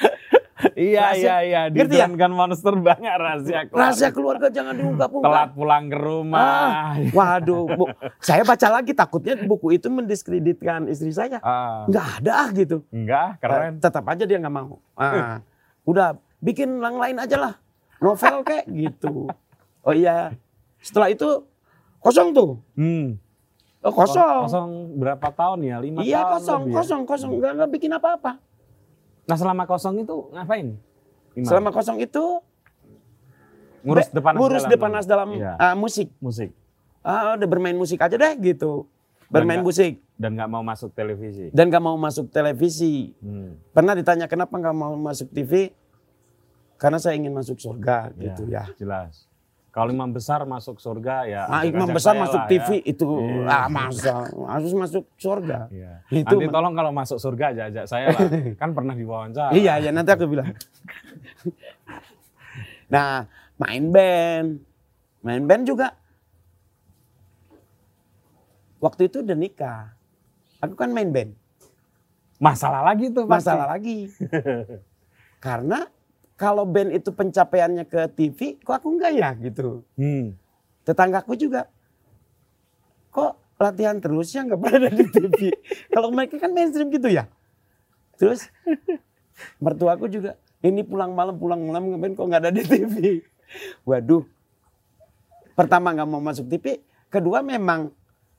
[0.74, 1.86] Iya iya iya ya?
[1.86, 3.78] Drunken Monster banyak rahasia keluarga.
[3.78, 5.30] rahasia keluarga jangan diungkap-ungkap.
[5.30, 6.42] Telat pulang ke rumah.
[6.42, 7.84] Ah, waduh, Bu.
[8.18, 11.38] saya baca lagi takutnya buku itu mendiskreditkan istri saya.
[11.46, 12.76] Ah, Nggak ada ah gitu.
[12.90, 13.78] enggak, keren.
[13.78, 14.82] Eh, tetap aja dia nggak mau.
[14.98, 15.38] Ah,
[15.90, 17.54] udah bikin yang lain aja lah.
[17.98, 19.26] Novel kayak gitu.
[19.80, 20.34] Oh iya.
[20.78, 21.46] Setelah itu
[21.98, 22.62] kosong tuh.
[22.74, 23.18] Hmm.
[23.78, 24.44] Oh, kosong.
[24.44, 25.76] Kosong berapa tahun ya?
[25.78, 26.76] Lima Iya tahun kosong, lebih ya?
[26.76, 27.30] kosong, kosong.
[27.36, 28.32] Nggak, nggak bikin apa-apa.
[29.24, 30.74] Nah selama kosong itu ngapain?
[31.32, 31.46] Gimana?
[31.46, 32.24] Selama kosong itu
[33.80, 35.54] ngurus depan ngurus depanas dalam Iya.
[35.56, 36.10] ah, musik.
[36.18, 36.50] musik
[37.00, 38.84] Ah, udah bermain musik aja deh gitu.
[39.28, 41.46] Bermain nggak- musik dan nggak mau masuk televisi.
[41.52, 43.14] dan gak mau masuk televisi.
[43.18, 43.54] Hmm.
[43.70, 45.70] Pernah ditanya kenapa nggak mau masuk TV?
[46.78, 48.64] Karena saya ingin masuk surga Ya, gitu ya.
[48.78, 49.26] Jelas.
[49.68, 51.42] Kalau imam besar masuk surga ya.
[51.46, 52.88] Ah, ajak-ajak imam besar masuk lah TV ya.
[52.88, 53.46] itu Iya.
[53.46, 55.68] ah masa harus masuk surga.
[55.70, 55.92] Iya.
[56.08, 58.20] Itu Nanti tolong kalau masuk surga ajak-ajak saya lah.
[58.62, 59.52] kan pernah diwawancara.
[59.54, 60.50] Iya, ya nanti aku bilang.
[62.94, 63.28] nah,
[63.60, 64.48] main band.
[65.22, 65.94] Main band juga.
[68.78, 69.94] Waktu itu udah nikah.
[70.62, 71.34] Aku kan main band.
[72.38, 73.26] Masalah lagi tuh.
[73.26, 73.50] pasti.
[73.50, 73.98] Masalah lagi.
[75.44, 75.86] Karena
[76.38, 79.82] kalau band itu pencapaiannya ke TV, kok aku enggak ya gitu.
[79.98, 80.38] Hmm.
[80.86, 81.66] Tetanggaku juga.
[83.10, 85.50] Kok latihan terus ya nggak pernah ada di TV.
[85.94, 87.26] kalau mereka kan mainstream gitu ya.
[88.14, 88.46] Terus
[89.58, 90.38] mertuaku juga.
[90.62, 92.96] Ini pulang malam pulang malam ngapain kok nggak ada di TV.
[93.82, 94.22] Waduh.
[95.58, 96.78] Pertama nggak mau masuk TV.
[97.10, 97.90] Kedua memang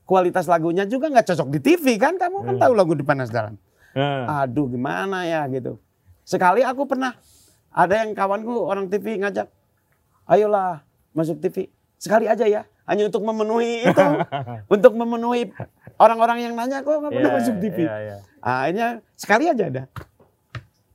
[0.08, 2.16] kualitas lagunya juga nggak cocok di TV kan.
[2.16, 3.60] Kamu kan tahu lagu di Panas Dalam.
[3.92, 5.76] Eh, Aduh gimana ya gitu.
[6.24, 7.12] Sekali aku pernah
[7.70, 9.48] ada yang kawanku orang TV ngajak,
[10.26, 10.82] ayolah
[11.14, 11.70] masuk TV.
[12.00, 14.06] Sekali aja ya, hanya untuk memenuhi itu.
[14.74, 15.54] untuk memenuhi
[16.02, 17.78] orang-orang yang nanya kok nggak pernah iya, masuk TV.
[17.86, 18.18] Iya, iya.
[18.42, 18.88] Ah, Akhirnya
[19.20, 19.84] sekali aja ada.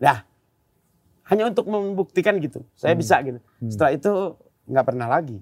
[0.01, 0.19] Dah,
[1.31, 2.65] hanya untuk membuktikan gitu.
[2.75, 3.39] Saya bisa gitu.
[3.69, 4.13] Setelah itu
[4.69, 5.39] nggak pernah lagi.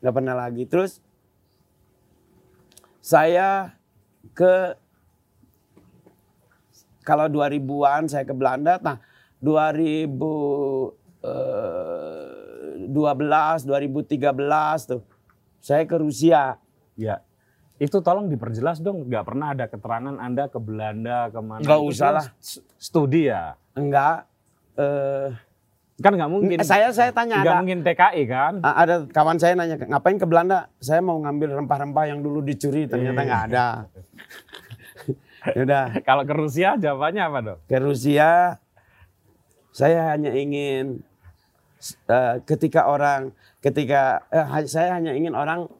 [0.00, 0.62] Nggak pernah lagi.
[0.68, 1.02] Terus
[3.02, 3.72] saya
[4.36, 4.76] ke
[7.08, 8.76] kalau 2000-an saya ke Belanda.
[8.84, 9.00] Nah,
[9.40, 10.88] 2012,
[12.88, 15.02] 2013 tuh
[15.58, 16.56] saya ke Rusia.
[16.94, 17.20] Iya.
[17.78, 21.62] Itu tolong diperjelas dong, nggak pernah ada keterangan Anda ke Belanda ke mana?
[21.62, 22.26] Nggak usah kan lah.
[22.74, 23.54] Studi ya.
[23.78, 24.26] Enggak.
[24.74, 25.30] Eh,
[25.98, 26.62] Kan nggak mungkin.
[26.62, 28.62] Saya saya tanya Nggak ada mungkin TKI kan?
[28.62, 33.18] Ada kawan saya nanya ngapain ke Belanda saya mau ngambil rempah-rempah yang dulu dicuri ternyata
[33.18, 33.66] nggak ada
[35.58, 37.58] ya udah Kalau ke Rusia jawabannya apa dok?
[37.66, 38.62] ke Rusia
[39.72, 41.02] saya hanya ingin
[42.08, 45.70] eh, ketika orang ketika ha- saya hanya ingin orang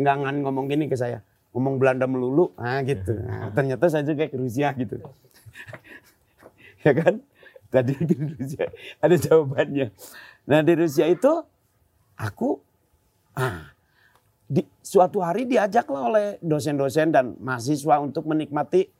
[0.00, 1.20] nggak ngan ngomong gini ke saya.
[1.50, 3.10] Ngomong Belanda melulu ah gitu.
[3.26, 4.96] Nah, ternyata saya juga ke Rusia gitu.
[6.80, 7.20] Ya kan?
[7.68, 8.66] Tadi di Rusia
[8.98, 9.92] ada jawabannya.
[10.48, 11.28] Nah di Rusia itu
[12.16, 12.56] aku
[13.36, 13.70] ah
[14.50, 18.90] di suatu hari diajaklah oleh dosen-dosen dan mahasiswa untuk menikmati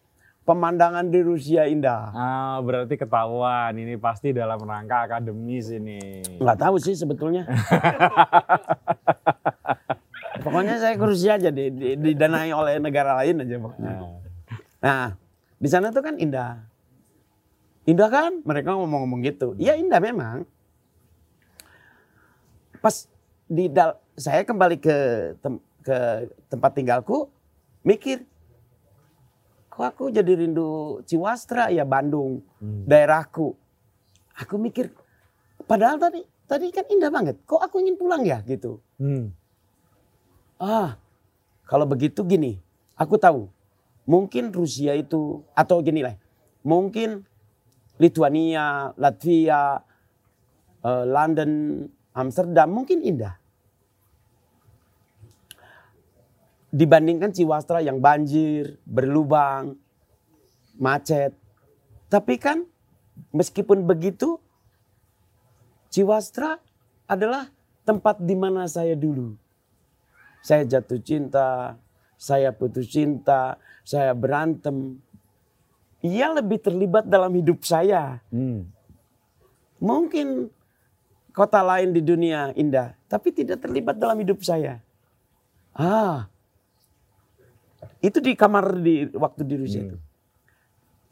[0.50, 6.18] pemandangan di Rusia indah Ah, berarti ketahuan ini pasti dalam rangka akademis ini.
[6.36, 7.46] nggak tahu sih sebetulnya
[10.40, 14.18] pokoknya saya ke Rusia aja di- di- didanai oleh negara lain aja pokoknya Nah,
[14.80, 15.08] Nah,
[15.54, 16.56] di sana tuh kan indah.
[17.84, 18.40] Indah kan?
[18.40, 19.52] Mereka ngomong-ngomong gitu.
[19.54, 20.48] Iya indah memang.
[22.80, 23.04] Pas
[23.44, 24.96] di dal saya kembali ke
[25.36, 25.98] tem- ke
[26.48, 27.28] tempat tinggalku,
[27.82, 28.24] mikir,
[29.80, 32.84] kok aku jadi rindu Ciwastra ya Bandung, Hmm.
[32.84, 33.56] daerahku.
[34.36, 34.92] Aku mikir,
[35.64, 37.40] padahal tadi tadi kan indah banget.
[37.48, 38.84] Kok aku ingin pulang ya gitu.
[39.00, 39.32] hmm.
[40.60, 41.00] Ah,
[41.64, 42.60] kalau begitu gini,
[42.92, 43.48] aku tahu.
[44.04, 46.20] Mungkin Rusia itu atau gini lah,
[46.60, 47.24] mungkin
[47.96, 49.80] Lithuania, Latvia,
[50.84, 53.39] eh, London, Amsterdam mungkin indah.
[56.70, 59.74] Dibandingkan Ciwastra yang banjir, berlubang,
[60.78, 61.34] macet.
[62.06, 62.62] Tapi kan
[63.34, 64.38] meskipun begitu,
[65.90, 66.62] Ciwastra
[67.10, 67.50] adalah
[67.82, 69.34] tempat di mana saya dulu.
[70.46, 71.74] Saya jatuh cinta,
[72.14, 75.02] saya putus cinta, saya berantem.
[76.06, 78.22] Ia lebih terlibat dalam hidup saya.
[78.30, 78.70] Hmm.
[79.82, 80.48] Mungkin
[81.34, 84.78] kota lain di dunia indah, tapi tidak terlibat dalam hidup saya.
[85.74, 86.29] Ah,
[88.00, 89.96] itu di kamar di waktu di Rusia itu.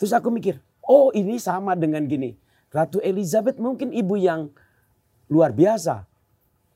[0.00, 2.32] Terus aku mikir, oh ini sama dengan gini.
[2.72, 4.48] Ratu Elizabeth mungkin ibu yang
[5.28, 6.08] luar biasa.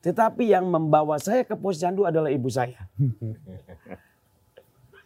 [0.03, 2.91] Tetapi yang membawa saya ke posyandu adalah ibu saya.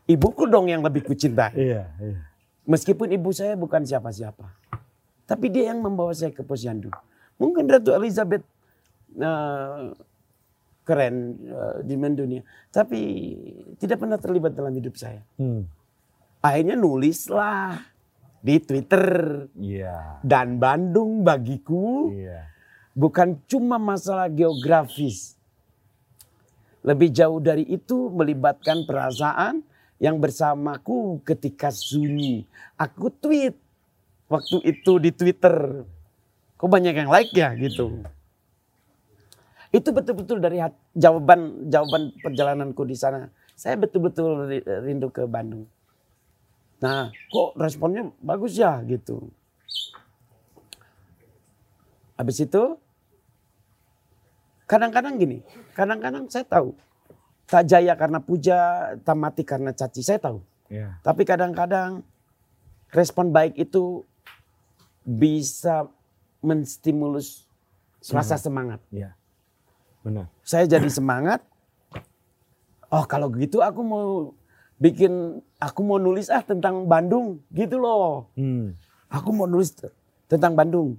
[0.07, 1.59] Ibuku dong yang lebih kucintai.
[1.59, 2.19] Iya, iya.
[2.63, 4.47] Meskipun ibu saya bukan siapa-siapa.
[5.27, 6.95] Tapi dia yang membawa saya ke posyandu.
[7.37, 8.47] Mungkin Ratu Elizabeth
[9.19, 9.79] eh,
[10.87, 12.47] keren eh, di mendunia.
[12.71, 13.01] Tapi
[13.83, 15.21] tidak pernah terlibat dalam hidup saya.
[15.35, 15.67] Hmm.
[16.39, 17.83] Akhirnya nulislah
[18.39, 19.03] di Twitter.
[19.59, 20.23] Iya.
[20.23, 22.47] Dan Bandung bagiku Iya.
[22.95, 25.35] bukan cuma masalah geografis.
[26.87, 29.67] Lebih jauh dari itu melibatkan perasaan
[29.99, 32.47] yang bersamaku ketika sunyi.
[32.79, 33.59] Aku tweet
[34.31, 35.83] waktu itu di Twitter.
[36.55, 38.07] Kok banyak yang like ya gitu.
[39.77, 40.57] Itu betul-betul dari
[40.97, 43.29] jawaban jawaban perjalananku di sana.
[43.53, 45.69] Saya betul-betul ri- rindu ke Bandung.
[46.81, 49.29] Nah, kok responnya bagus ya gitu.
[52.17, 52.81] Habis itu
[54.65, 55.45] kadang-kadang gini,
[55.77, 56.73] kadang-kadang saya tahu
[57.45, 58.59] tak jaya karena puja,
[59.05, 60.41] tak mati karena caci, saya tahu.
[60.73, 60.97] Iya.
[61.05, 62.01] Tapi kadang-kadang
[62.91, 64.03] respon baik itu
[65.05, 65.87] bisa
[66.43, 67.47] menstimulus
[68.11, 68.83] rasa semangat.
[68.91, 69.15] Iya.
[70.07, 70.31] Benar.
[70.41, 71.43] Saya jadi semangat.
[72.87, 74.07] Oh kalau gitu aku mau
[74.79, 78.31] bikin, aku mau nulis ah tentang Bandung gitu loh.
[78.39, 78.79] Hmm.
[79.11, 79.75] Aku mau nulis
[80.31, 80.95] tentang Bandung.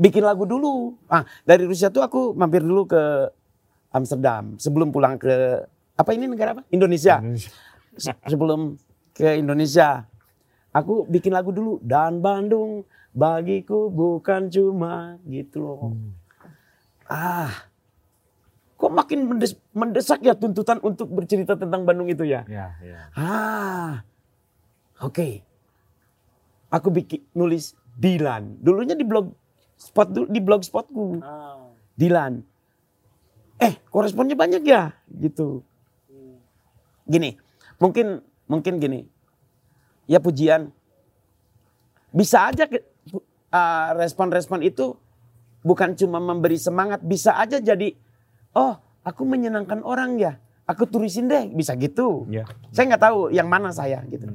[0.00, 0.96] Bikin lagu dulu.
[1.04, 3.28] Ah, dari Rusia tuh aku mampir dulu ke
[3.92, 5.60] Amsterdam sebelum pulang ke
[5.92, 6.62] apa ini negara apa?
[6.72, 7.20] Indonesia.
[7.92, 8.80] Se- Sebelum
[9.12, 10.08] ke Indonesia.
[10.72, 15.92] Aku bikin lagu dulu dan Bandung bagiku bukan cuma gitu loh.
[17.12, 17.52] Ah.
[18.80, 22.42] Kok makin mendes- mendesak ya tuntutan untuk bercerita tentang Bandung itu ya?
[22.48, 23.00] Iya, iya.
[23.14, 24.02] Ah,
[24.98, 25.44] oke.
[26.72, 28.56] Aku bikin nulis Dilan.
[28.64, 29.36] Dulunya di blog
[29.76, 31.20] spot dulu di blogspotku.
[31.94, 32.40] Dilan.
[33.60, 35.62] Eh, koresponnya banyak ya, gitu.
[37.06, 37.38] Gini,
[37.78, 39.06] mungkin mungkin gini.
[40.10, 40.74] Ya pujian.
[42.10, 42.66] Bisa aja
[43.52, 44.98] ah, respon-respon itu
[45.62, 47.94] bukan cuma memberi semangat, bisa aja jadi
[48.54, 50.38] oh, aku menyenangkan orang ya.
[50.62, 52.24] Aku tulisin deh, bisa gitu.
[52.30, 52.46] Iya.
[52.70, 54.30] Saya nggak tahu yang mana saya gitu.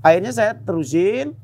[0.00, 1.36] Akhirnya saya terusin,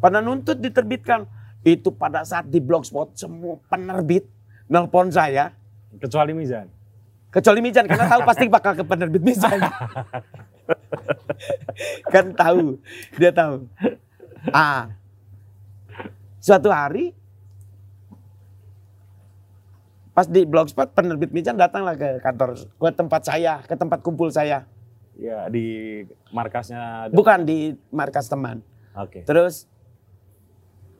[0.00, 1.28] pada nuntut diterbitkan.
[1.62, 4.26] Itu pada saat di blogspot semua penerbit
[4.66, 5.54] nelpon saya.
[6.00, 6.66] Kecuali Mizan.
[7.32, 9.56] Kecuali Mijan karena tahu pasti bakal ke penerbit Mijan.
[12.12, 12.76] kan tahu,
[13.16, 13.64] dia tahu.
[14.52, 14.92] Ah,
[16.42, 17.16] suatu hari
[20.12, 24.68] pas di Blogspot penerbit Mican datanglah ke kantor ke tempat saya, ke tempat kumpul saya.
[25.16, 26.02] Ya, di
[26.32, 27.12] markasnya.
[27.12, 28.64] Bukan di markas teman.
[28.96, 29.24] Oke.
[29.24, 29.68] Terus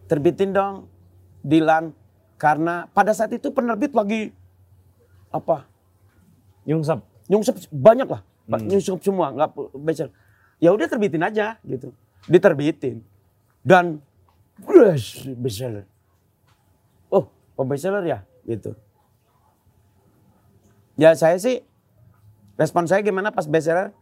[0.09, 0.89] terbitin dong
[1.43, 1.93] Dilan
[2.37, 4.31] karena pada saat itu penerbit lagi
[5.33, 5.65] apa?
[6.69, 7.01] Nyungsep.
[7.27, 8.69] Nyungsep banyak lah, Hmm.
[8.69, 9.51] nyungsep semua, nggak
[9.83, 10.09] besar.
[10.59, 11.91] Ya udah terbitin aja gitu,
[12.27, 13.03] diterbitin
[13.65, 14.03] dan
[15.39, 15.87] bestseller.
[17.11, 18.75] Oh, bestseller ya, gitu.
[21.01, 21.65] Ya saya sih
[22.61, 23.93] respon saya gimana pas bestseller?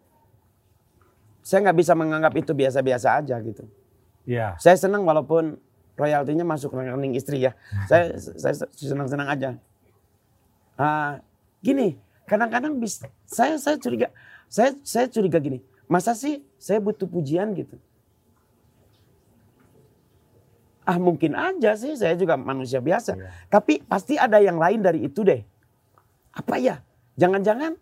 [1.40, 3.64] Saya nggak bisa menganggap itu biasa-biasa aja gitu.
[4.28, 4.54] Ya.
[4.60, 5.56] Saya senang walaupun
[5.96, 7.56] royaltinya masuk rekening istri ya.
[7.90, 9.50] Saya saya senang-senang aja.
[10.80, 11.20] Ah,
[11.60, 14.08] gini, kadang-kadang bis, saya saya curiga,
[14.48, 15.60] saya saya curiga gini.
[15.90, 17.76] Masa sih saya butuh pujian gitu?
[20.88, 23.12] Ah mungkin aja sih, saya juga manusia biasa.
[23.12, 23.28] Iya.
[23.52, 25.44] Tapi pasti ada yang lain dari itu deh.
[26.30, 26.82] Apa ya?
[27.18, 27.74] Jangan-jangan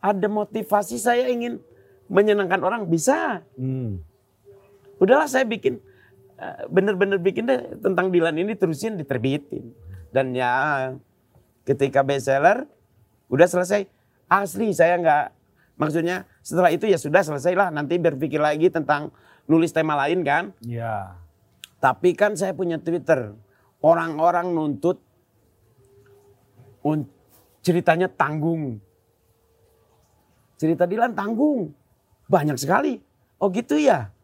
[0.00, 1.60] ada motivasi saya ingin
[2.06, 3.42] menyenangkan orang bisa.
[3.58, 4.02] Hmm.
[5.02, 5.82] Udahlah saya bikin
[6.38, 9.74] eh, bener-bener bikin deh tentang Dilan ini terusin diterbitin.
[10.14, 10.94] Dan ya
[11.66, 12.64] ketika bestseller
[13.28, 13.90] udah selesai.
[14.26, 15.26] Asli saya nggak
[15.78, 19.14] maksudnya setelah itu ya sudah selesai lah nanti berpikir lagi tentang
[19.46, 20.50] nulis tema lain kan.
[20.66, 21.14] Ya.
[21.78, 23.38] Tapi kan saya punya Twitter.
[23.78, 24.98] Orang-orang nuntut
[26.82, 27.06] un-
[27.66, 28.78] ceritanya tanggung.
[30.54, 31.74] Cerita Dilan tanggung.
[32.30, 33.02] Banyak sekali.
[33.42, 34.14] Oh gitu ya.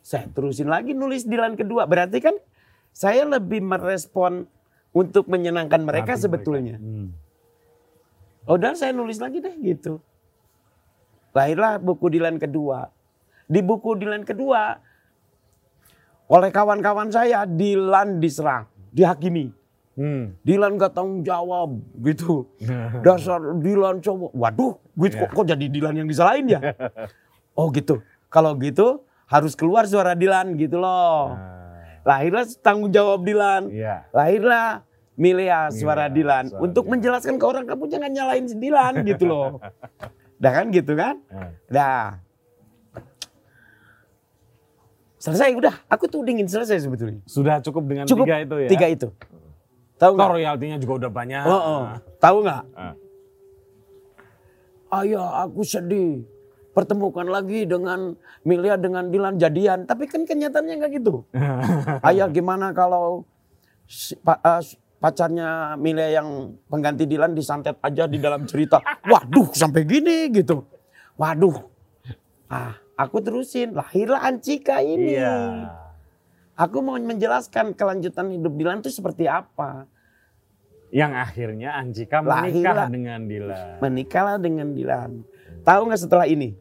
[0.00, 1.84] Saya terusin lagi nulis Dilan kedua.
[1.84, 2.32] Berarti kan
[2.96, 4.48] saya lebih merespon
[4.96, 6.80] untuk menyenangkan mereka Hati sebetulnya.
[6.80, 7.12] Hmm.
[8.48, 10.00] Oh, udah saya nulis lagi deh gitu.
[11.36, 12.88] Lahirlah buku Dilan kedua.
[13.46, 14.74] Di buku Dilan kedua,
[16.26, 19.59] oleh kawan-kawan saya, Dilan diserang, dihakimi.
[19.98, 20.38] Hmm.
[20.46, 22.46] Dilan gak tanggung jawab gitu.
[23.04, 24.30] Dasar Dilan coba.
[24.32, 26.60] Waduh, gitu, kok, kok jadi Dilan yang disalahin ya?
[27.58, 28.00] Oh gitu.
[28.30, 31.34] Kalau gitu harus keluar suara Dilan gitu loh.
[31.34, 33.68] Nah, Lahirlah tanggung jawab Dilan.
[33.68, 34.08] Iya.
[34.14, 34.86] Lahirlah
[35.20, 36.92] Milea suara Milea, Dilan suara untuk Dilan.
[36.96, 39.60] menjelaskan ke orang kamu jangan nyalain si Dilan gitu loh.
[40.40, 41.20] Dah kan gitu kan?
[41.28, 41.50] Nah.
[41.68, 42.08] Dah.
[45.20, 47.20] Selesai udah, aku tuh dingin selesai sebetulnya.
[47.28, 48.68] Sudah cukup dengan Cukup tiga itu ya.
[48.72, 49.08] Tiga itu.
[50.00, 50.30] Tahu nggak?
[50.32, 51.44] royaltinya juga udah banyak.
[51.44, 51.82] Oh, oh.
[52.16, 52.62] Tahu nggak?
[52.72, 52.94] Ah.
[54.90, 56.24] Ayah aku sedih.
[56.70, 59.84] Pertemukan lagi dengan Milea dengan Dilan jadian.
[59.84, 61.26] Tapi kan kenyataannya nggak gitu.
[62.08, 63.28] Ayah gimana kalau
[63.84, 64.62] si- pa- eh,
[64.96, 66.28] pacarnya Milea yang
[66.66, 68.80] pengganti Dilan disantet aja di dalam cerita.
[69.12, 70.64] Waduh sampai gini gitu.
[71.14, 71.60] Waduh.
[72.48, 73.76] Ah, aku terusin.
[73.76, 75.14] Lahirlah Ancika ini.
[75.14, 75.36] Iya.
[76.60, 79.88] Aku mau menjelaskan kelanjutan hidup Dilan itu seperti apa.
[80.92, 82.44] Yang akhirnya Anjika Lahirlah.
[82.52, 83.66] menikah dengan Dilan.
[83.80, 85.10] Menikahlah dengan Dilan.
[85.64, 86.52] Tahu nggak setelah ini?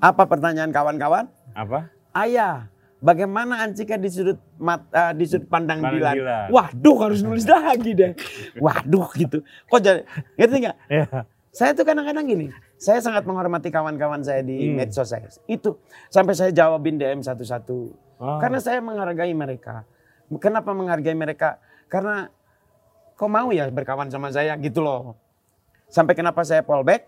[0.00, 1.28] Apa pertanyaan kawan-kawan?
[1.52, 1.92] Apa?
[2.16, 2.72] Ayah,
[3.04, 6.14] bagaimana Ancika di sudut mat, eh, di sudut pandang Dilan?
[6.16, 6.46] Dilan.
[6.48, 8.16] Waduh, harus nulis lagi deh.
[8.64, 9.44] Waduh gitu.
[9.68, 10.00] Kok jadi
[10.40, 10.76] ngerti nggak?
[10.88, 11.06] Iya.
[11.52, 12.48] Saya tuh kadang-kadang gini,
[12.82, 14.82] saya sangat menghormati kawan-kawan saya di Hmm.
[14.82, 15.30] medsos saya.
[15.46, 15.78] Itu
[16.10, 17.78] sampai saya jawabin DM satu-satu.
[18.18, 18.38] Oh.
[18.42, 19.86] Karena saya menghargai mereka.
[20.42, 21.62] Kenapa menghargai mereka?
[21.86, 22.26] Karena
[23.14, 25.14] kok mau ya berkawan sama saya gitu loh.
[25.86, 27.06] Sampai kenapa saya fallback?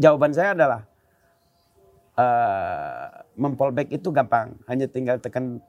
[0.00, 0.88] Jawaban saya adalah
[2.16, 3.06] eh
[3.36, 5.60] memfallback itu gampang, hanya tinggal tekan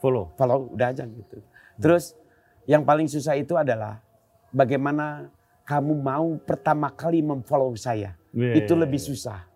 [0.00, 0.32] Follow.
[0.36, 1.44] follow udah aja gitu.
[1.76, 2.16] Terus
[2.64, 4.00] yang paling susah itu adalah
[4.48, 5.28] bagaimana
[5.68, 8.16] kamu mau pertama kali memfollow saya.
[8.30, 8.62] Yeah.
[8.62, 9.46] Itu lebih susah.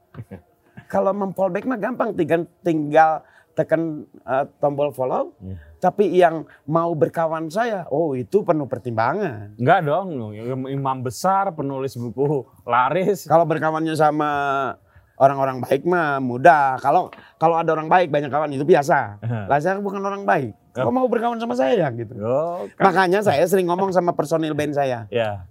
[0.90, 3.22] Kalau memfallback mah gampang tinggal tinggal
[3.54, 5.34] tekan eh, tombol follow.
[5.38, 5.58] Yeah.
[5.78, 9.52] Tapi yang mau berkawan saya, oh itu penuh pertimbangan.
[9.60, 10.32] Enggak dong,
[10.64, 13.28] imam besar, penulis buku laris.
[13.28, 14.30] Kalau berkawannya sama
[15.20, 16.80] orang-orang baik mah mudah.
[16.82, 19.20] Kalau kalau ada orang baik banyak kawan itu biasa.
[19.46, 20.56] Lah saya bukan orang baik.
[20.74, 22.18] Kok mau berkawan sama saya gitu.
[22.18, 25.06] Oh, Makanya saya sering ngomong sama personil band saya.
[25.06, 25.46] ya.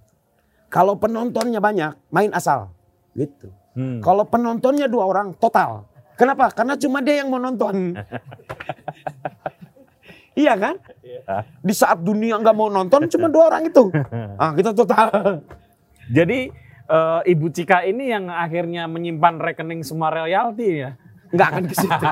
[0.67, 2.74] Kalau penontonnya banyak, main asal.
[3.14, 3.47] Gitu.
[3.74, 4.01] Hmm.
[4.01, 5.89] Kalau penontonnya dua orang, total.
[6.14, 6.53] Kenapa?
[6.53, 7.97] Karena cuma dia yang mau nonton.
[10.41, 10.78] iya kan?
[11.61, 13.89] Di saat dunia nggak mau nonton, cuma dua orang itu.
[14.41, 15.41] Ah, kita total.
[16.09, 16.53] Jadi
[16.89, 20.97] eh, Ibu Cika ini yang akhirnya menyimpan rekening semua royalti ya.
[21.34, 22.05] Nggak akan ke situ.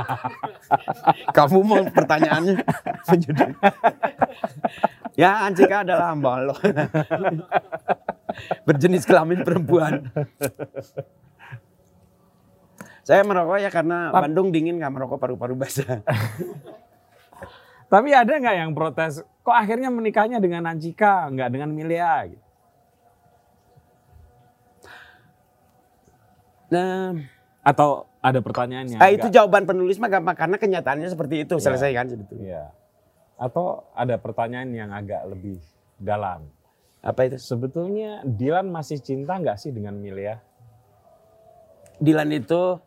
[1.37, 2.57] Kamu mau pertanyaannya
[3.05, 3.53] menjadi.
[5.13, 6.57] Ya, Ancika adalah hamba Allah.
[8.67, 10.07] Berjenis kelamin perempuan.
[13.01, 15.99] Saya merokok ya karena Bandung dingin nggak merokok paru-paru basah.
[17.91, 19.19] Tapi ada nggak yang protes?
[19.41, 22.23] Kok akhirnya menikahnya dengan Anjika, nggak dengan Milia?
[22.25, 22.39] Gitu.
[26.71, 27.19] Nah,
[27.61, 28.95] Atau ada pertanyaannya?
[28.95, 31.63] ah, itu jawaban penulis mah gampang karena kenyataannya seperti itu Iya.
[31.67, 32.45] selesai kan sebetulnya.
[32.47, 32.63] Iya.
[33.41, 35.57] Atau ada pertanyaan yang agak lebih
[35.97, 36.45] dalam.
[37.01, 37.41] Apa itu?
[37.41, 40.37] Sebetulnya Dilan masih cinta nggak sih dengan Milia?
[41.97, 42.77] Dilan itu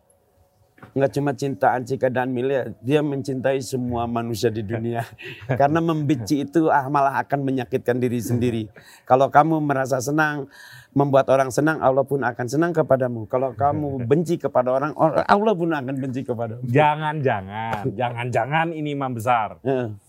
[0.94, 5.02] nggak cuma cinta Ancika dan Milia, dia mencintai semua manusia di dunia.
[5.60, 8.62] Karena membenci itu ah malah akan menyakitkan diri sendiri.
[9.08, 10.46] Kalau kamu merasa senang,
[10.94, 13.26] membuat orang senang, Allah pun akan senang kepadamu.
[13.26, 16.62] Kalau kamu benci kepada orang, or- Allah pun akan benci kepadamu.
[16.68, 19.58] Jangan-jangan, jangan-jangan ini imam besar.
[19.66, 20.03] Heeh.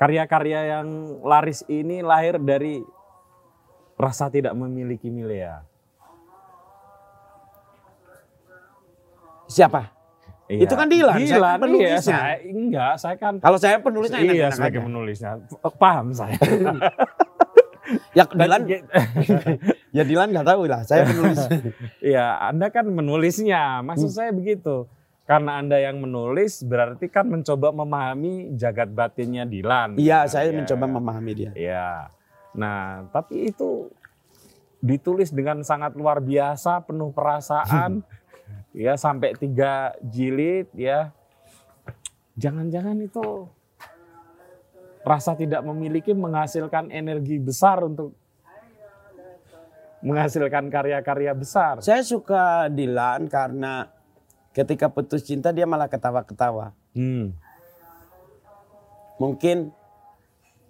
[0.00, 0.88] Karya-karya yang
[1.20, 2.80] laris ini lahir dari
[3.94, 5.60] rasa tidak memiliki Milia.
[9.44, 9.92] Siapa?
[10.48, 10.66] Iya.
[10.66, 11.62] Itu kan Dilan, saya kan Dilan, iya.
[11.62, 12.00] penulisnya.
[12.18, 14.86] Saya, enggak, saya kan Kalau saya penulisnya iya enak-enak sebagai aja.
[14.86, 15.30] penulisnya.
[15.76, 16.38] Paham saya.
[18.14, 18.70] Ya Dilan,
[19.98, 20.86] ya Dilan nggak tahu lah.
[20.86, 21.42] Saya penulis.
[22.14, 23.82] Iya, Anda kan menulisnya.
[23.82, 24.14] Maksud Hmm.
[24.14, 24.86] saya begitu.
[25.30, 29.94] Karena Anda yang menulis berarti kan mencoba memahami jagat batinnya Dilan.
[29.94, 30.30] Iya, Kan?
[30.34, 30.58] saya Iya.
[30.58, 31.50] mencoba memahami dia.
[31.54, 32.10] Iya.
[32.58, 33.94] Nah, tapi itu
[34.82, 38.02] ditulis dengan sangat luar biasa, penuh perasaan.
[38.74, 41.14] ya, sampai tiga jilid ya.
[42.34, 43.46] Jangan-jangan itu
[45.06, 48.18] rasa tidak memiliki menghasilkan energi besar untuk
[50.02, 51.78] menghasilkan karya-karya besar.
[51.86, 53.99] Saya suka Dilan karena
[54.50, 56.74] ketika putus cinta dia malah ketawa-ketawa.
[56.94, 57.34] Hmm.
[59.20, 59.70] Mungkin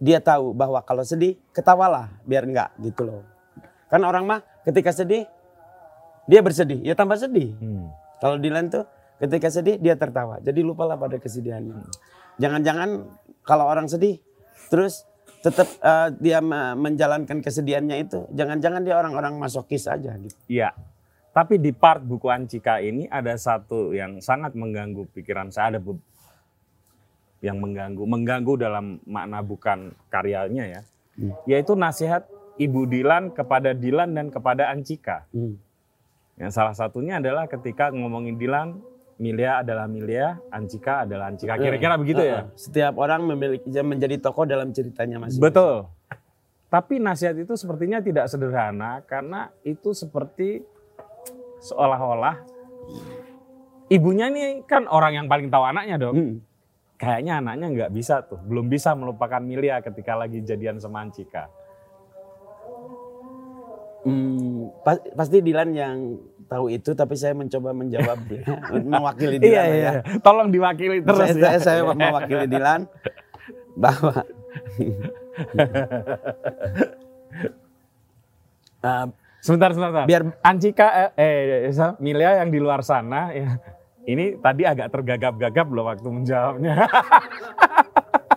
[0.01, 3.23] dia tahu bahwa kalau sedih ketawalah biar enggak gitu loh.
[3.93, 5.29] Kan orang mah ketika sedih
[6.31, 7.57] dia bersedih, ya tambah sedih.
[7.59, 7.91] Hmm.
[8.21, 8.85] Kalau Dilan tuh
[9.21, 10.41] ketika sedih dia tertawa.
[10.41, 11.85] Jadi lupalah pada kesedihannya.
[12.41, 13.05] Jangan-jangan
[13.45, 14.21] kalau orang sedih
[14.73, 15.05] terus
[15.41, 20.37] tetap eh, dia me- menjalankan kesedihannya itu, jangan-jangan dia orang-orang masokis aja gitu.
[20.49, 20.77] Iya.
[21.31, 25.77] Tapi di part buku Ancika ini ada satu yang sangat mengganggu pikiran saya.
[25.77, 26.03] Ada be-
[27.41, 30.81] yang mengganggu, mengganggu dalam makna bukan karyanya ya.
[31.17, 31.33] Hmm.
[31.49, 32.29] Yaitu nasihat
[32.61, 35.25] Ibu Dilan kepada Dilan dan kepada Ancika.
[35.33, 35.57] Hmm.
[36.37, 38.81] Yang salah satunya adalah ketika ngomongin Dilan,
[39.21, 41.61] Milia adalah Milia, Ancika adalah Ancika.
[41.61, 42.49] Kira-kira begitu ya?
[42.49, 45.89] Eh, Setiap orang memiliki menjadi tokoh dalam ceritanya masing Betul.
[46.71, 50.65] Tapi nasihat itu sepertinya tidak sederhana karena itu seperti
[51.61, 52.37] seolah-olah
[53.91, 56.15] ibunya ini kan orang yang paling tahu anaknya dong.
[56.17, 56.35] Hmm.
[56.97, 61.49] Kayaknya anaknya nggak bisa tuh, belum bisa melupakan Milia ketika lagi jadian sama Ancika.
[64.05, 68.21] Hmm, pas- pasti Dilan yang tahu itu, tapi saya mencoba menjawab
[68.93, 69.49] mewakili Dilan.
[69.49, 70.21] Iya lah iya, ya.
[70.21, 71.41] tolong diwakili terus saya, ya.
[71.57, 72.85] saya, saya mewakili Dilan
[73.81, 74.13] bahwa
[78.85, 79.09] uh,
[79.41, 80.05] Sebentar sebentar.
[80.05, 80.87] biar Ancika
[81.17, 83.57] eh, eh Milia yang di luar sana ya.
[84.03, 86.75] Ini tadi agak tergagap-gagap loh waktu menjawabnya.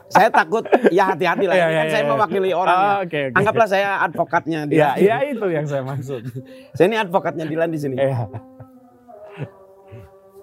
[0.08, 2.12] saya takut ya hati-hati lah Iya, Ini iya, kan saya iya.
[2.14, 2.94] mewakili orang Oh, ya.
[3.02, 3.34] oke, oke.
[3.34, 6.22] anggaplah saya advokatnya ya, Dilan ya itu yang saya maksud.
[6.78, 8.30] saya ini advokatnya Dilan di sini Iya.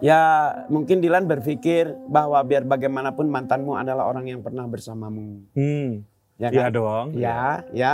[0.01, 0.21] ya
[0.67, 6.03] mungkin Dilan berpikir bahwa biar bagaimanapun mantanmu adalah orang yang pernah bersamamu Hmm.
[6.35, 6.71] ya Iya kan?
[6.73, 7.07] dong.
[7.15, 7.41] ya
[7.71, 7.93] ya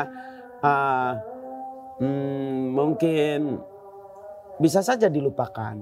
[0.59, 1.21] Ah,
[1.99, 3.61] hmm, mungkin
[4.57, 5.77] bisa saja dilupakan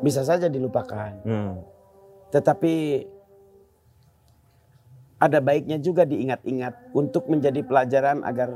[0.00, 1.60] bisa saja dilupakan Hmm.
[2.32, 3.04] tetapi
[5.20, 8.48] ada baiknya juga diingat-ingat untuk menjadi pelajaran agar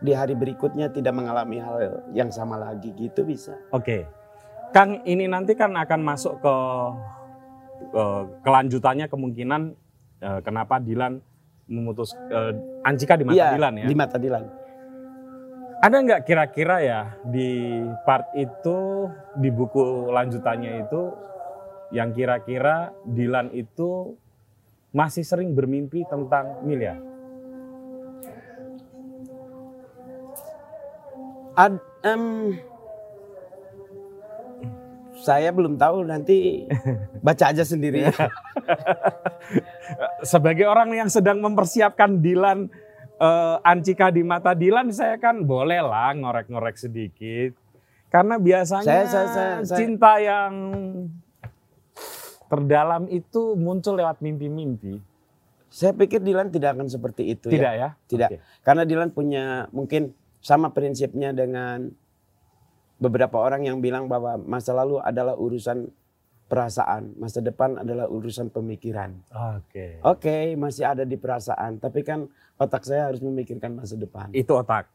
[0.00, 4.08] di hari berikutnya tidak mengalami hal yang sama lagi gitu bisa Oke.
[4.70, 6.54] Kang ini nanti kan akan masuk ke,
[7.90, 8.04] ke
[8.42, 9.62] kelanjutannya kemungkinan
[10.18, 11.18] eh, kenapa Dilan
[11.66, 13.86] memutus eh, Anjika di mata Iya, Dilan ya.
[13.86, 14.44] di mata Dilan
[15.80, 19.08] Ada nggak kira-kira ya di part itu
[19.40, 21.08] di buku lanjutannya itu
[21.88, 24.12] yang kira-kira Dilan itu
[24.92, 27.00] masih sering bermimpi tentang Milia?
[31.56, 32.24] Ad, em,
[35.16, 36.68] saya belum tahu nanti
[37.24, 38.04] baca aja sendiri.
[40.28, 42.68] Sebagai orang yang sedang mempersiapkan Dilan
[43.20, 47.52] eh, Ancika di mata Dilan, saya kan boleh lah ngorek-ngorek sedikit.
[48.10, 50.52] Karena biasanya Saya- saya- saya- saya- cinta yang
[52.50, 54.98] terdalam itu muncul lewat mimpi-mimpi.
[55.70, 57.94] saya pikir Dilan tidak akan seperti itu Tidak ya.
[57.94, 58.10] ya?
[58.10, 58.26] Tidak.
[58.34, 58.42] Oke.
[58.66, 60.10] Karena Dilan punya mungkin
[60.42, 61.94] sama prinsipnya dengan
[62.98, 65.86] beberapa orang yang bilang bahwa masa lalu adalah urusan
[66.50, 67.14] perasaan.
[67.14, 69.14] Masa depan adalah urusan pemikiran.
[69.54, 70.02] Oke.
[70.02, 72.26] Oke, masih ada di perasaan, tapi kan
[72.58, 74.34] otak saya harus memikirkan masa depan.
[74.34, 74.90] Itu otak.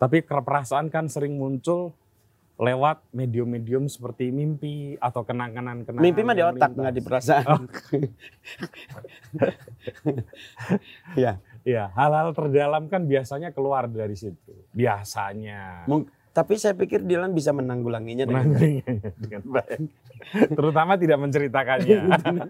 [0.00, 1.92] Tapi perasaan kan sering muncul
[2.58, 6.02] lewat medium-medium seperti mimpi atau kenang-kenang-kenangan.
[6.02, 7.44] Mimpi mah di otak, nggak di perasaan.
[11.14, 14.56] ya, Iya, hal-hal terdalam kan biasanya keluar dari situ.
[14.72, 15.84] Biasanya.
[15.84, 16.08] mung-
[16.38, 19.90] tapi saya pikir Dilan bisa menanggulanginya dengan menanggulanginya dengan baik.
[20.54, 21.98] Terutama tidak menceritakannya.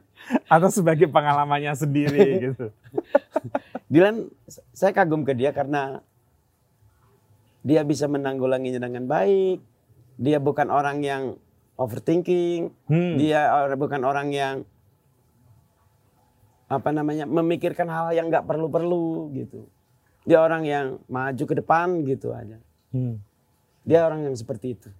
[0.60, 2.20] atau sebagai pengalamannya sendiri
[2.52, 2.68] gitu.
[3.88, 4.28] Dilan,
[4.76, 6.04] saya kagum ke dia karena
[7.64, 9.64] dia bisa menanggulanginya dengan baik.
[10.20, 11.40] Dia bukan orang yang
[11.80, 12.68] overthinking.
[12.92, 13.16] Hmm.
[13.16, 14.68] Dia bukan orang yang
[16.68, 19.64] apa namanya memikirkan hal yang nggak perlu-perlu gitu.
[20.28, 22.60] Dia orang yang maju ke depan gitu aja.
[22.92, 23.24] Hmm.
[23.88, 24.92] Dia orang yang seperti itu.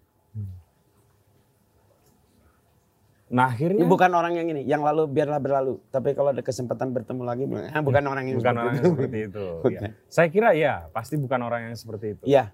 [3.28, 5.76] Nah akhirnya Ini bukan orang yang ini, yang lalu biarlah berlalu.
[5.92, 8.80] Tapi kalau ada kesempatan bertemu lagi, ah, bukan orang yang bukan seperti orang itu.
[8.80, 9.46] yang seperti itu.
[9.76, 9.80] Ya.
[10.08, 12.24] Saya kira ya, pasti bukan orang yang seperti itu.
[12.24, 12.48] Iya.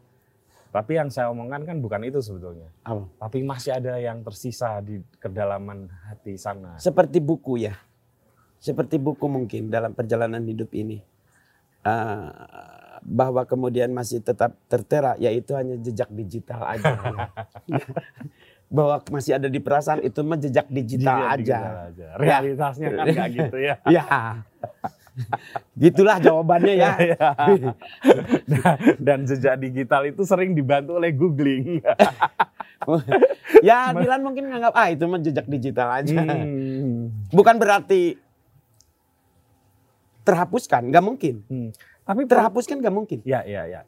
[0.74, 2.66] Tapi yang saya omongkan kan bukan itu sebetulnya.
[2.82, 3.06] Apa?
[3.22, 6.74] Tapi masih ada yang tersisa di kedalaman hati sana.
[6.82, 7.78] Seperti buku ya.
[8.58, 10.98] Seperti buku mungkin dalam perjalanan hidup ini.
[11.86, 16.96] Ah, bahwa kemudian masih tetap tertera, yaitu hanya jejak digital aja.
[16.96, 17.78] ya.
[18.74, 21.38] bahwa masih ada di perasaan itu mah jejak digital Dia aja.
[21.38, 22.06] digital aja.
[22.16, 23.74] Realitasnya kan nggak gitu ya.
[23.94, 24.04] Ya.
[25.78, 26.90] Gitulah jawabannya ya.
[27.14, 27.28] Ya.
[28.50, 31.78] Dan- Dan jejak digital itu sering dibantu oleh googling.
[33.62, 36.18] ya Dilan mungkin nganggap ah itu mah jejak digital aja.
[36.18, 37.14] Hmm.
[37.30, 38.18] Bukan berarti
[40.24, 41.34] terhapuskan, nggak mungkin.
[41.46, 41.70] Hmm.
[42.04, 43.18] Tapi per- Terhapuskan nggak mungkin.
[43.24, 43.80] ya ya ya.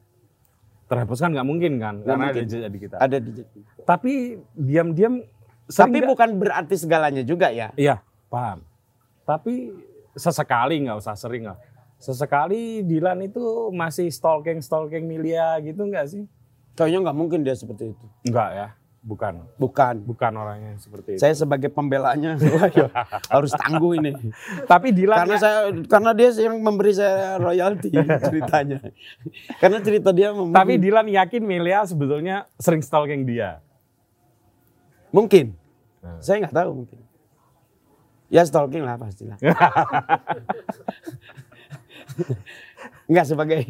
[0.87, 1.95] Terhapuskan nggak mungkin kan?
[2.01, 2.43] Nggak Karena mungkin.
[2.43, 2.99] ada jejak digital.
[2.99, 3.31] Ada di
[3.83, 4.13] Tapi
[4.53, 5.15] diam-diam
[5.67, 7.75] Tapi nggak- bukan berarti segalanya juga ya.
[7.75, 8.63] Iya, paham.
[9.23, 9.75] Tapi
[10.13, 11.59] sesekali nggak usah sering lah.
[11.99, 16.23] Sesekali Dilan itu masih stalking stalking Milia gitu nggak sih?
[16.73, 18.07] Kayaknya nggak mungkin dia seperti itu.
[18.23, 18.69] Enggak ya,
[19.07, 19.47] bukan.
[19.55, 20.03] Bukan.
[20.03, 21.23] Bukan orangnya seperti itu.
[21.23, 22.35] Saya sebagai pembelanya
[22.75, 22.91] ya,
[23.31, 24.11] harus tangguh ini.
[24.67, 27.95] Tapi Dilan Karena ya- saya karena dia yang memberi saya royalti
[28.27, 28.83] ceritanya.
[29.57, 33.63] Karena cerita dia memberi- tapi Dilan yakin Milia sebetulnya sering stalking dia.
[35.09, 35.55] mungkin.
[36.03, 36.19] Nah.
[36.19, 36.99] Saya nggak tahu mungkin.
[38.27, 39.39] Ya stalking lah pastilah.
[43.07, 43.61] Enggak sebagai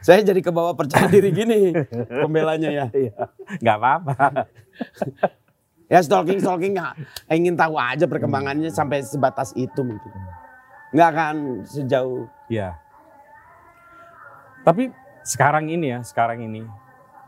[0.00, 1.72] saya jadi ke bawah percaya diri gini
[2.08, 2.86] pembelanya ya.
[2.92, 3.14] Iya,
[3.60, 4.14] nggak apa-apa.
[5.84, 6.96] Ya stalking stalking nggak
[7.28, 10.10] ingin tahu aja perkembangannya sampai sebatas itu mungkin.
[10.94, 11.34] Nggak akan
[11.68, 12.76] sejauh Iya.
[14.64, 14.88] Tapi
[15.24, 16.64] sekarang ini ya, sekarang ini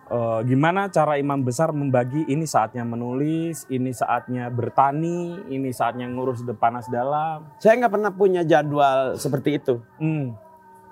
[0.08, 6.44] eh, gimana cara imam besar membagi ini saatnya menulis, ini saatnya bertani, ini saatnya ngurus
[6.56, 7.44] panas dalam.
[7.60, 9.84] saya nggak pernah punya jadwal seperti itu.
[10.00, 10.45] Hmm.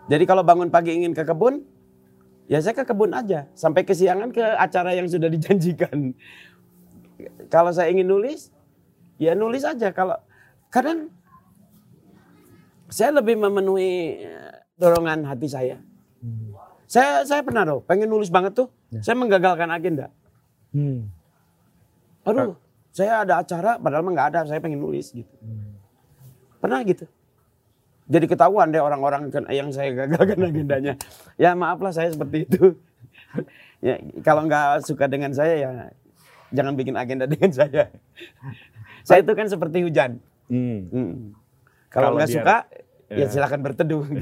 [0.05, 1.65] Jadi kalau bangun pagi ingin ke kebun,
[2.45, 3.49] ya saya ke kebun aja.
[3.57, 6.13] Sampai kesiangan ke acara yang sudah dijanjikan.
[7.49, 8.53] Kalau saya ingin nulis,
[9.17, 9.95] ya nulis aja.
[9.97, 10.21] Kalau
[10.69, 11.09] kadang
[12.93, 15.81] saya lebih memenuhi eh, dorongan hati saya.
[16.85, 18.69] Saya saya pernah loh, pengen nulis banget tuh.
[19.01, 20.13] Saya menggagalkan agenda.
[20.71, 21.09] Hmm.
[22.25, 22.57] Aduh,
[22.95, 24.41] saya ada acara, padahal mah nggak ada.
[24.47, 25.35] Saya pengen nulis gitu.
[26.61, 27.09] Pernah gitu.
[28.05, 30.93] Jadi ketahuan deh orang-orang yang saya gagalkan agendanya.
[31.41, 32.77] Ya maaflah saya seperti itu.
[33.85, 35.71] ya kalau nggak suka dengan saya ya
[36.53, 37.89] jangan bikin agenda dengan saya.
[39.09, 40.21] saya itu kan seperti hujan.
[40.53, 40.81] Hmm.
[40.93, 41.15] Hmm.
[41.89, 42.85] Kalau nggak suka ya
[43.25, 43.27] ya.
[43.31, 44.05] silakan berteduh.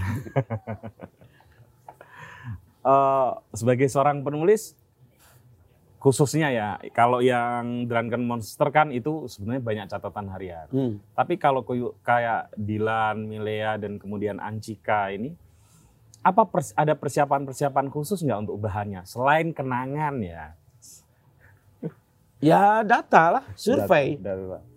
[2.83, 4.74] Eh, sebagai seorang penulis,
[6.03, 10.67] khususnya ya, kalau yang Drunken Monster kan itu sebenarnya banyak catatan harian.
[10.67, 10.99] Hmm.
[11.15, 11.63] Tapi kalau
[12.03, 15.31] kayak Dilan, Milea, dan kemudian Ancika ini,
[16.27, 19.07] apa pers- ada persiapan-persiapan khusus nggak untuk bahannya?
[19.07, 20.59] Selain kenangan ya.
[22.43, 24.19] Ya data lah, survei.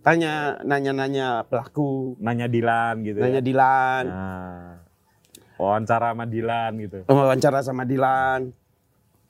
[0.05, 3.47] Tanya nanya-nanya pelaku, Nanya Dilan gitu nanya ya.
[3.49, 4.73] Dilan, Nah,
[5.57, 6.97] wawancara sama Dilan gitu.
[7.09, 8.53] wawancara sama Dilan.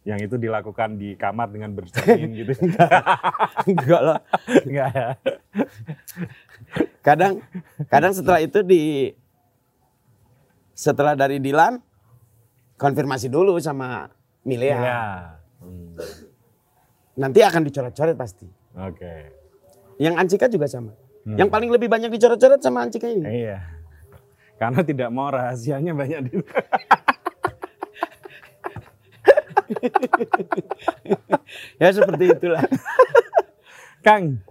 [0.06, 2.54] Yang itu dilakukan di kamar dengan bercermin gitu.
[3.70, 4.20] Enggak lah.
[4.62, 5.08] Enggak ya.
[7.02, 7.42] Kadang
[7.90, 9.10] kadang setelah itu di
[10.78, 11.82] setelah dari Dilan
[12.78, 14.06] konfirmasi dulu sama
[14.46, 14.78] Milea.
[14.78, 15.02] Iya.
[15.66, 15.98] Hmm,
[17.18, 18.46] Nanti akan dicoret-coret pasti.
[18.78, 19.34] Oke.
[19.98, 20.94] Yang Ancika juga sama.
[21.26, 21.40] Hmm.
[21.40, 23.26] Yang paling lebih banyak dicoret-coret sama Ancika ini.
[23.26, 23.58] Iya.
[24.62, 26.34] Karena tidak mau rahasianya banyak di
[31.82, 32.66] Ya seperti itulah.
[34.02, 34.42] Kang,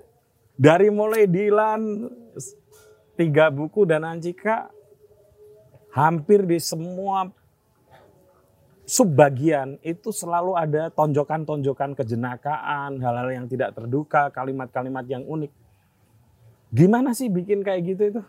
[0.55, 2.11] dari mulai Dilan
[3.15, 4.71] tiga buku dan Ancika
[5.95, 7.31] hampir di semua
[8.85, 15.53] subbagian itu selalu ada tonjokan-tonjokan kejenakaan, hal-hal yang tidak terduga, kalimat-kalimat yang unik.
[16.75, 18.23] Gimana sih bikin kayak gitu itu?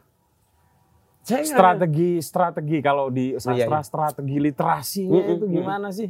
[1.26, 3.88] Saya nggak- Strategi strategi kalau di iya, sastra iya.
[3.90, 5.54] strategi literasinya Mm, mm, itu mm.
[5.58, 6.10] gimana sih?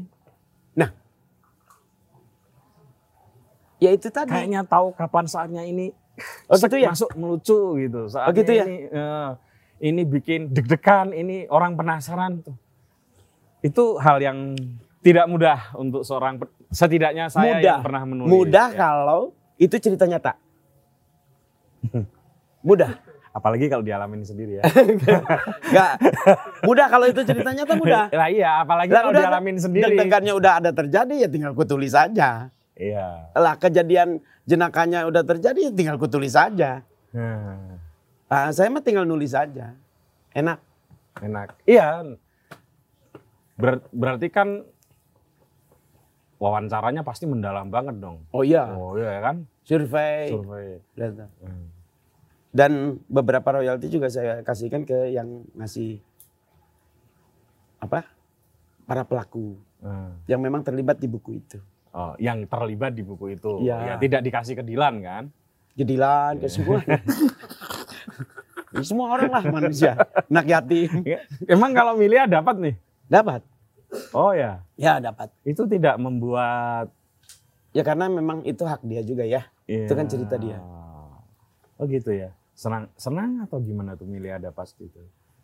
[3.79, 4.31] Ya itu tadi.
[4.31, 5.91] Kayaknya tahu kapan saatnya ini
[6.47, 6.95] Oh gitu ya?
[6.95, 8.07] masuk melucu gitu.
[8.07, 8.65] Saatnya gitu ya?
[8.65, 9.29] Ini, eh,
[9.83, 12.55] ini bikin deg-degan, ini orang penasaran tuh.
[13.59, 14.55] Itu hal yang
[15.03, 16.39] tidak mudah untuk seorang
[16.71, 17.61] setidaknya saya Mudah.
[17.61, 18.31] yang pernah menulis.
[18.31, 18.77] Mudah ya.
[18.77, 19.21] kalau
[19.59, 20.33] itu cerita nyata.
[22.65, 22.97] mudah.
[23.35, 24.63] Apalagi kalau dialamin sendiri ya.
[25.67, 25.99] Enggak.
[26.63, 28.07] mudah kalau itu cerita nyata mudah.
[28.15, 29.91] Lah iya, apalagi Lah, kalau udah, dialamin sendiri.
[29.91, 32.54] Deg-degannya udah ada terjadi ya tinggal kutulis saja.
[32.75, 33.31] Iya.
[33.31, 36.83] Lah kejadian jenakanya udah terjadi ya tinggal kutulis saja.
[37.15, 37.79] Hmm,
[38.25, 39.77] Ah, saya mah tinggal nulis saja.
[40.31, 40.59] Enak.
[41.17, 41.55] enak.
[41.63, 42.17] Iya.
[43.55, 44.67] Ber- berarti kan
[46.35, 48.27] wawancaranya pasti mendalam banget dong.
[48.29, 49.47] Oh iya, Oh iya kan?
[49.63, 50.27] survei.
[50.27, 50.83] Survei.
[51.39, 51.71] Hmm.
[52.51, 52.71] Dan
[53.07, 56.03] beberapa royalti juga saya kasihkan ke yang ngasih
[57.79, 58.03] apa?
[58.83, 60.17] Para pelaku Hmm.
[60.25, 61.61] yang memang terlibat di buku itu.
[61.95, 63.63] Oh, yang terlibat di buku itu.
[63.63, 63.77] Iya.
[63.79, 65.23] Ya, tidak dikasih ke Dilan kan?
[65.79, 66.83] Jedilan ke semua.
[68.75, 69.95] Ya, semua orang lah manusia,
[70.27, 70.99] anak yatim.
[71.07, 72.75] Ya, Emang kalau Milia dapat nih?
[73.07, 73.39] Dapat.
[74.11, 75.31] Oh ya, Ya dapat.
[75.47, 76.91] itu tidak membuat
[77.71, 79.47] Ya karena memang itu hak dia juga ya.
[79.63, 80.59] Itu kan cerita dia.
[81.79, 82.35] Oh gitu ya.
[82.51, 84.99] Senang senang atau gimana tuh Milia dapat itu?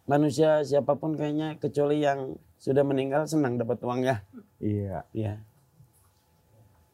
[0.07, 4.27] Manusia siapa pun kayaknya kecuali yang sudah meninggal senang dapat uangnya.
[4.59, 5.07] Iya.
[5.15, 5.39] Ya.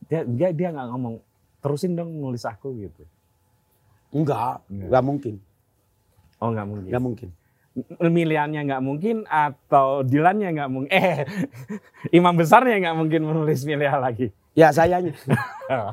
[0.08, 1.16] Dia dia dia nggak ngomong
[1.60, 3.04] terusin dong nulis aku gitu.
[4.16, 5.04] Enggak, Enggak.
[5.04, 5.36] mungkin.
[6.40, 6.88] Oh nggak mungkin.
[6.88, 7.30] Enggak mungkin.
[8.02, 10.90] Miliannya nggak mungkin atau Dilannya nggak mungkin.
[10.90, 11.28] Eh,
[12.18, 14.32] imam besarnya nggak mungkin menulis Milia lagi.
[14.58, 15.14] Ya sayanya.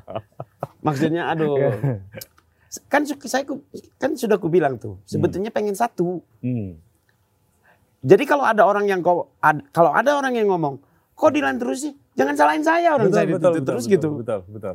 [0.86, 1.58] Maksudnya aduh.
[2.90, 3.46] Kan saya
[4.02, 6.24] kan sudah ku bilang tuh, sebetulnya pengen satu.
[6.42, 6.74] Hmm.
[8.04, 10.82] Jadi kalau ada orang yang kau ad- kalau ada orang yang ngomong,
[11.14, 11.94] kok Dilan terus sih?
[12.14, 14.22] Jangan salahin saya orang saya dituntut terus gitu.
[14.22, 14.74] Betul, betul.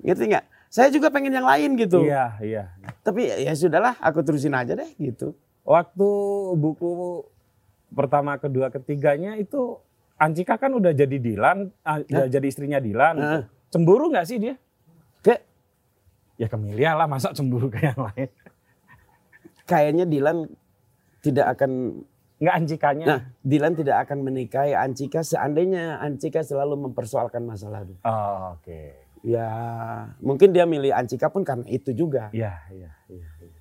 [0.00, 0.44] Ngerti nggak?
[0.68, 2.04] Saya juga pengen yang lain gitu.
[2.04, 2.64] Iya, iya.
[3.00, 5.32] Tapi ya sudahlah, aku terusin aja deh gitu.
[5.64, 6.08] Waktu
[6.56, 7.24] buku
[7.92, 9.80] pertama, kedua, ketiganya itu
[10.18, 13.16] Ancika kan udah jadi Dilan, ah, udah jadi istrinya Dilan.
[13.16, 13.42] Heeh.
[13.70, 14.56] Cemburu nggak sih dia?
[15.22, 15.46] Kayak
[16.38, 18.30] Ya ke Milia lah, masa cemburu ke yang lain?
[19.68, 20.48] kayaknya Dilan
[21.20, 22.02] tidak akan
[22.38, 23.06] Nggak Ancikanya.
[23.06, 27.98] Nah, Dilan tidak akan menikahi Ancika seandainya Ancika selalu mempersoalkan masa lalu.
[28.06, 28.94] Oh, oke.
[29.26, 29.50] Ya,
[30.22, 32.30] mungkin dia milih Ancika pun karena itu juga.
[32.30, 33.28] Iya, iya, iya.
[33.42, 33.58] iya.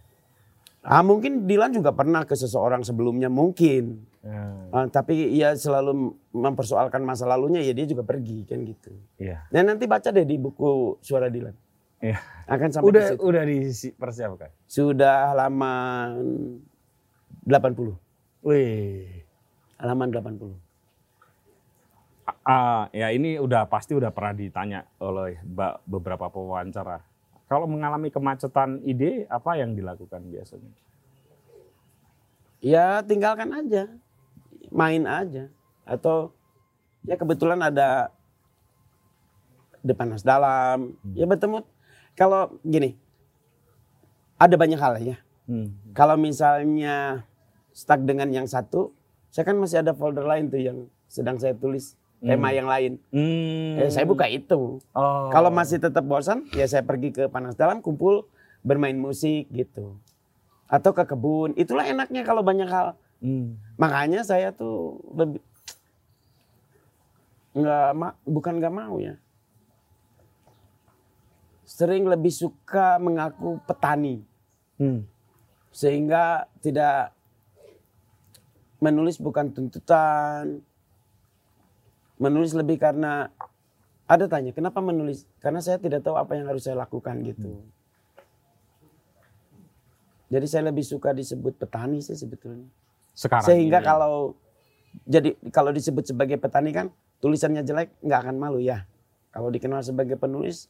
[0.85, 4.05] Ah, mungkin Dilan juga pernah ke seseorang sebelumnya mungkin.
[4.21, 8.93] Hmm, Ah, tapi ia selalu mempersoalkan masa lalunya ya dia juga pergi kan gitu.
[9.17, 9.47] Iya.
[9.49, 11.55] Dan nanti baca deh di buku Suara Dilan.
[11.97, 12.21] Iya.
[12.45, 13.23] Akan sampai Udah ke situ.
[13.25, 14.49] udah dipersiapkan.
[14.69, 16.13] Sudah halaman
[17.43, 18.06] 80.
[18.47, 19.27] Wih.
[19.75, 20.55] Halaman 80.
[22.47, 27.03] Ah, ya ini udah pasti udah pernah ditanya oleh ba- beberapa pewawancara.
[27.51, 30.71] Kalau mengalami kemacetan ide, apa yang dilakukan biasanya?
[32.63, 33.91] Ya tinggalkan aja.
[34.71, 35.51] Main aja.
[35.83, 36.31] Atau
[37.03, 38.15] ya kebetulan ada
[39.83, 40.95] depan nas dalam.
[41.19, 41.67] Ya bertemu.
[42.15, 42.95] Kalau gini.
[44.39, 45.17] Ada banyak hal ya.
[45.47, 45.75] Hmm.
[45.91, 47.26] Kalau misalnya
[47.77, 48.89] stuck dengan yang satu.
[49.29, 51.93] Saya kan masih ada folder lain tuh yang sedang saya tulis.
[52.17, 52.97] Tema yang lain.
[53.13, 53.77] Hmm.
[53.77, 54.81] Eh, saya buka itu.
[54.97, 55.29] Oh.
[55.29, 58.25] Kalau masih tetap bosan, ya saya pergi ke panas dalam, kumpul,
[58.65, 60.01] bermain musik gitu.
[60.65, 61.53] Atau ke kebun.
[61.53, 62.97] Itulah enaknya kalau banyak hal.
[63.21, 63.61] Hmm.
[63.77, 65.45] Makanya saya tuh lebih
[67.53, 69.13] nggak ma- bukan nggak mau ya.
[71.69, 74.25] Sering lebih suka mengaku petani
[74.77, 75.05] Hmm.
[75.69, 77.13] sehingga tidak
[78.79, 80.61] menulis bukan tuntutan.
[82.17, 83.29] Menulis lebih karena
[84.07, 85.27] ada tanya, kenapa menulis?
[85.37, 87.61] Karena saya tidak tahu apa yang harus saya lakukan gitu.
[90.27, 92.67] Jadi saya lebih suka disebut petani sih sebetulnya.
[93.15, 93.87] Sekarang Sehingga ini.
[93.87, 94.35] kalau
[95.07, 96.89] jadi kalau disebut sebagai petani kan
[97.21, 98.83] tulisannya jelek nggak akan malu ya.
[99.31, 100.67] Kalau dikenal sebagai penulis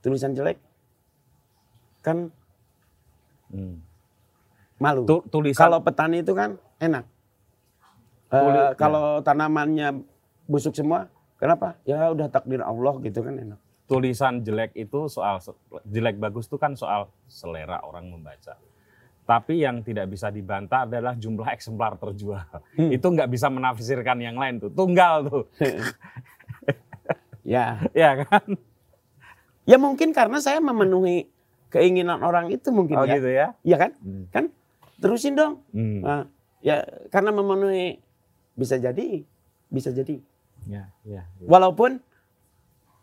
[0.00, 0.58] tulisan jelek
[2.02, 2.30] kan
[3.48, 3.80] Hmm.
[4.76, 5.06] malu.
[5.08, 7.06] Tu- tulisan Kalau petani itu kan enak.
[8.28, 8.76] Ya.
[8.76, 10.04] kalau tanamannya
[10.44, 11.80] busuk semua, kenapa?
[11.88, 13.60] Ya udah takdir Allah gitu kan enak.
[13.88, 15.40] tulisan jelek itu soal
[15.88, 18.60] jelek bagus itu kan soal selera orang membaca.
[19.24, 22.44] Tapi yang tidak bisa dibantah adalah jumlah eksemplar terjual.
[22.76, 22.92] Hmm.
[22.92, 24.68] Itu nggak bisa menafsirkan yang lain tuh.
[24.68, 25.44] Tunggal tuh.
[27.48, 28.44] Ya, ya kan?
[29.64, 31.28] ya mungkin karena saya memenuhi
[31.68, 33.16] keinginan orang itu mungkin Oh ya.
[33.16, 33.46] gitu ya.
[33.64, 33.90] Iya kan?
[34.04, 34.24] Hmm.
[34.28, 34.44] Kan
[35.00, 35.64] terusin dong.
[35.72, 36.00] Hmm.
[36.04, 36.22] Nah,
[36.60, 38.00] ya karena memenuhi
[38.58, 39.22] bisa jadi,
[39.70, 40.18] bisa jadi.
[40.66, 41.46] Ya, ya, ya.
[41.46, 42.02] Walaupun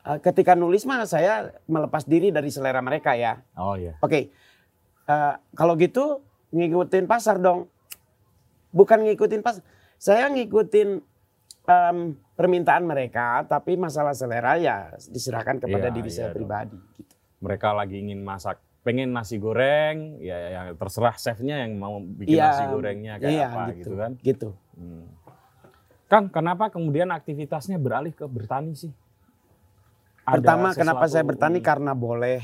[0.03, 3.39] eh, ketika nulis mah saya melepas diri dari selera mereka ya.
[3.55, 3.95] Oh ya.
[4.03, 4.27] Oke,
[5.07, 6.19] eh, kalau gitu
[6.51, 7.71] ngikutin pasar dong.
[8.75, 9.63] Bukan ngikutin pasar,
[9.95, 10.99] saya ngikutin
[11.65, 11.97] em,
[12.35, 16.35] permintaan mereka, tapi masalah selera ya diserahkan kepada Iya, diri iya saya dong.
[16.43, 16.75] pribadi.
[16.99, 17.13] Gitu.
[17.39, 22.45] Mereka lagi ingin masak, pengen nasi goreng, ya, ya terserah chefnya yang mau bikin Iya,
[22.51, 23.75] nasi gorengnya kayak iya, apa gitu.
[23.79, 24.11] gitu kan.
[24.19, 24.49] Gitu.
[24.75, 25.05] Hmm.
[26.15, 28.87] Kang, kenapa kemudian aktivitasnya beralih ke bertani sih?
[30.23, 32.39] Ada Pertama, kenapa saya bertani karena boleh.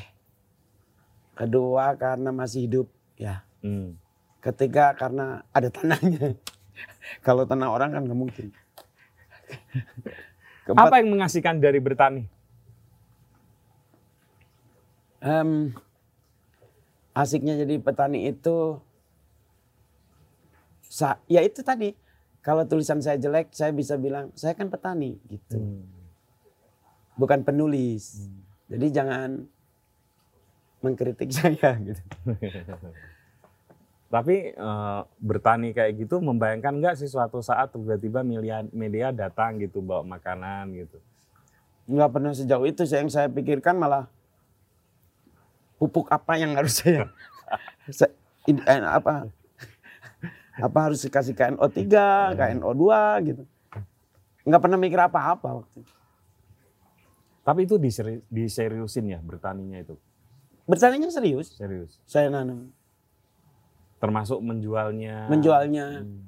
[1.39, 2.91] Kedua, karena masih hidup.
[3.15, 3.47] Ya.
[3.63, 3.95] Hmm.
[4.43, 6.36] Ketiga, karena ada tanahnya.
[7.26, 8.51] Kalau tanah orang kan nggak mungkin.
[10.67, 12.28] Keempat, Apa yang mengasihkan dari bertani?
[15.24, 15.72] em,
[17.15, 18.84] asiknya jadi petani itu,
[20.91, 22.00] sa- ya itu tadi.
[22.41, 25.85] Kalau tulisan saya jelek, saya bisa bilang saya kan petani gitu, Hmm.
[27.13, 28.25] bukan penulis.
[28.65, 29.45] Jadi jangan
[30.79, 32.01] mengkritik saya gitu.
[34.09, 38.65] Tapi eh, bertani kayak gitu membayangkan nggak sih suatu saat tiba-tiba media,
[39.11, 40.97] datang gitu bawa makanan gitu.
[41.83, 44.07] nggak pernah sejauh itu saya yang saya pikirkan malah
[45.75, 47.09] pupuk apa yang harus saya,
[47.89, 48.15] saya-
[48.45, 49.27] in- eh, apa
[50.53, 51.79] apa harus dikasih KNO3,
[52.35, 52.83] KNO2
[53.23, 53.43] gitu.
[54.41, 55.93] Nggak pernah mikir apa-apa waktu itu.
[57.41, 59.95] Tapi itu diseri- diseriusin ya bertaninya itu.
[60.65, 61.97] Bertaninya serius, Serius.
[62.05, 62.69] saya nanam.
[63.97, 65.25] Termasuk menjualnya.
[65.27, 66.25] Menjualnya Hmm.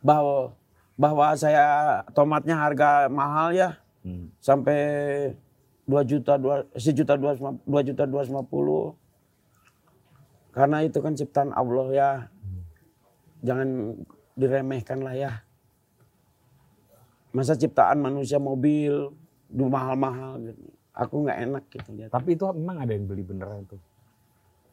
[0.00, 0.56] bahwa
[0.94, 1.64] bahwa saya
[2.12, 4.32] tomatnya harga mahal ya Hmm.
[4.38, 4.80] sampai
[5.84, 7.36] 2 juta dua sejuta dua
[7.66, 8.96] dua juta dua ratus lima puluh
[10.50, 12.10] karena itu kan ciptaan Allah ya.
[13.40, 13.96] Jangan
[14.36, 15.32] diremehkan lah ya.
[17.30, 19.14] Masa ciptaan manusia mobil
[19.50, 20.62] mahal-mahal gitu.
[20.90, 23.80] Aku nggak enak gitu Tapi itu memang ada yang beli beneran tuh.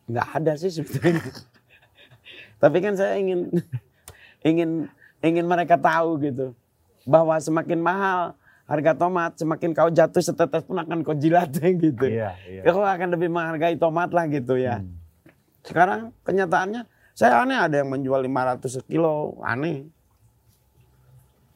[0.08, 1.20] nggak ada sih sebetulnya.
[2.64, 3.52] Tapi kan saya ingin
[4.50, 4.88] ingin
[5.22, 6.56] ingin mereka tahu gitu.
[7.08, 8.36] Bahwa semakin mahal
[8.68, 11.54] harga tomat semakin kau jatuh setetes pun akan kau jilat
[11.86, 12.06] gitu.
[12.08, 12.62] Iya, iya.
[12.68, 14.84] kau akan lebih menghargai tomat lah gitu ya.
[14.84, 14.97] Hmm.
[15.68, 19.86] Sekarang kenyataannya saya aneh ada yang menjual 500 sekilo aneh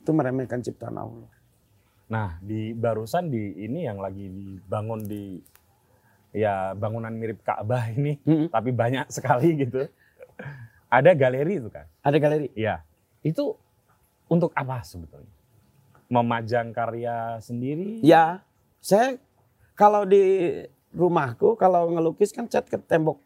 [0.02, 1.32] itu meremehkan ciptaan Allah
[2.12, 5.40] Nah, di barusan di ini yang lagi dibangun di
[6.36, 8.52] ya bangunan mirip Ka'bah ini, Mm-mm.
[8.52, 9.88] tapi banyak sekali gitu.
[10.92, 11.88] Ada galeri itu kan?
[12.04, 12.84] ada galeri Iya.
[13.24, 13.56] Itu
[14.28, 15.32] untuk apa sebetulnya?
[16.12, 18.04] Memajang karya sendiri?
[18.04, 18.44] ya
[18.84, 19.16] saya
[19.80, 20.20] kalau di
[20.92, 23.24] rumahku kalau ngelukis kan cat ke tembok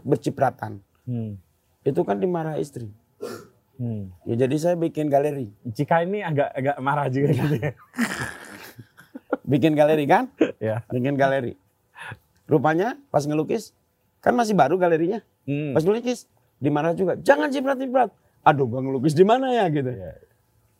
[0.00, 1.34] bercipratan Hmm.
[1.82, 2.86] itu kan dimarah istri.
[3.74, 4.14] Hmm.
[4.22, 5.50] Ya jadi saya bikin galeri.
[5.74, 7.72] Cika ini agak agak marah juga gitu ya.
[9.50, 10.30] Bikin galeri kan?
[10.62, 10.86] ya.
[10.86, 11.58] Bikin galeri.
[12.46, 13.74] Rupanya pas ngelukis
[14.22, 15.26] kan masih baru galerinya.
[15.48, 15.74] Hmm.
[15.74, 16.30] Pas ngelukis
[16.62, 17.18] dimarah juga.
[17.18, 18.14] Jangan ciprat-ciprat.
[18.46, 19.90] Aduh gua ngelukis di mana ya gitu.
[19.90, 20.14] Ya.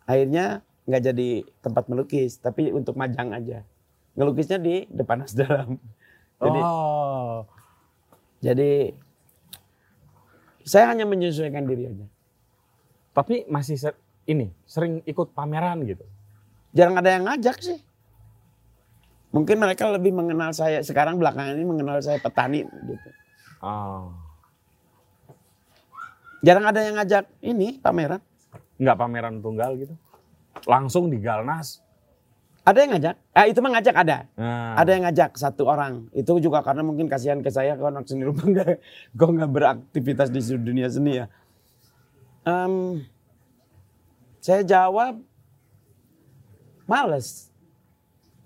[0.06, 0.46] Akhirnya
[0.86, 3.66] nggak jadi tempat melukis tapi untuk majang aja.
[4.14, 5.74] Ngelukisnya di depan Nasdaram.
[6.42, 7.46] Jadi oh.
[8.42, 8.90] Jadi
[10.66, 12.06] saya hanya menyesuaikan diri aja.
[13.14, 16.02] Tapi masih ser- ini sering ikut pameran gitu.
[16.74, 17.78] Jarang ada yang ngajak sih.
[19.32, 23.08] Mungkin mereka lebih mengenal saya sekarang belakangan ini mengenal saya petani gitu.
[23.62, 24.10] Oh.
[26.42, 28.20] Jarang ada yang ngajak ini pameran.
[28.82, 29.94] Nggak pameran tunggal gitu.
[30.66, 31.78] Langsung di Galnas.
[32.62, 33.14] Ada yang ngajak?
[33.34, 34.18] Eh, itu mah ngajak ada.
[34.38, 34.78] Nah.
[34.78, 36.06] Ada yang ngajak satu orang.
[36.14, 38.78] Itu juga karena mungkin kasihan ke saya kalau anak seni rupa nggak
[39.18, 41.26] kok nggak beraktivitas di dunia seni ya.
[42.46, 43.02] Em,
[44.38, 45.18] saya jawab
[46.86, 47.50] males.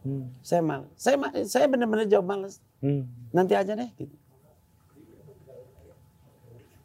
[0.00, 0.32] Hmm.
[0.40, 0.88] Saya mal.
[0.96, 2.64] Saya saya benar-benar jawab males.
[2.80, 3.04] Hmm.
[3.36, 3.90] Nanti aja deh.
[4.00, 4.16] Gitu.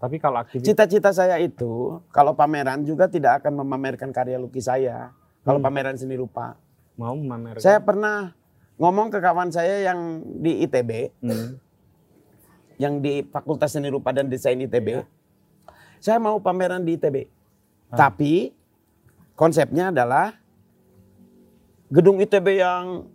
[0.01, 5.15] Tapi kalau aktivitas Cita-cita saya itu kalau pameran juga tidak akan memamerkan karya lukis saya.
[5.47, 5.67] Kalau Hmm.
[5.71, 6.59] pameran seni rupa.
[6.95, 7.61] Mau memamerkan.
[7.63, 8.33] Saya pernah
[8.81, 11.61] ngomong ke kawan saya yang di ITB, Hmm.
[12.81, 14.87] yang di Fakultas Seni Rupa dan Desain ITB.
[15.01, 15.05] Iya.
[16.01, 17.29] Saya mau pameran di ITB.
[17.93, 18.09] Ah.
[18.09, 18.49] Tapi
[19.37, 20.33] konsepnya adalah
[21.93, 23.05] gedung ITB yang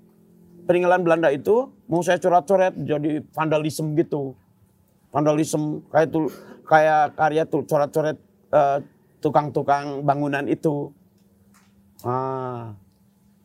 [0.70, 4.39] peninggalan Belanda itu mau saya coret-coret jadi vandalisme gitu.
[5.11, 6.31] Vandalisme kayak tuh
[6.62, 8.18] kayak karya tuh coret-coret
[8.55, 8.79] eh,
[9.18, 10.95] tukang-tukang bangunan itu.
[12.07, 12.77] Ah,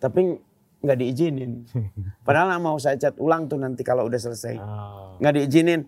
[0.02, 0.42] tapi
[0.82, 1.62] nggak diizinin.
[2.26, 4.58] Padahal mau saya cat ulang tuh nanti kalau udah selesai.
[4.58, 5.14] Ah.
[5.22, 5.86] Nggak diizinin.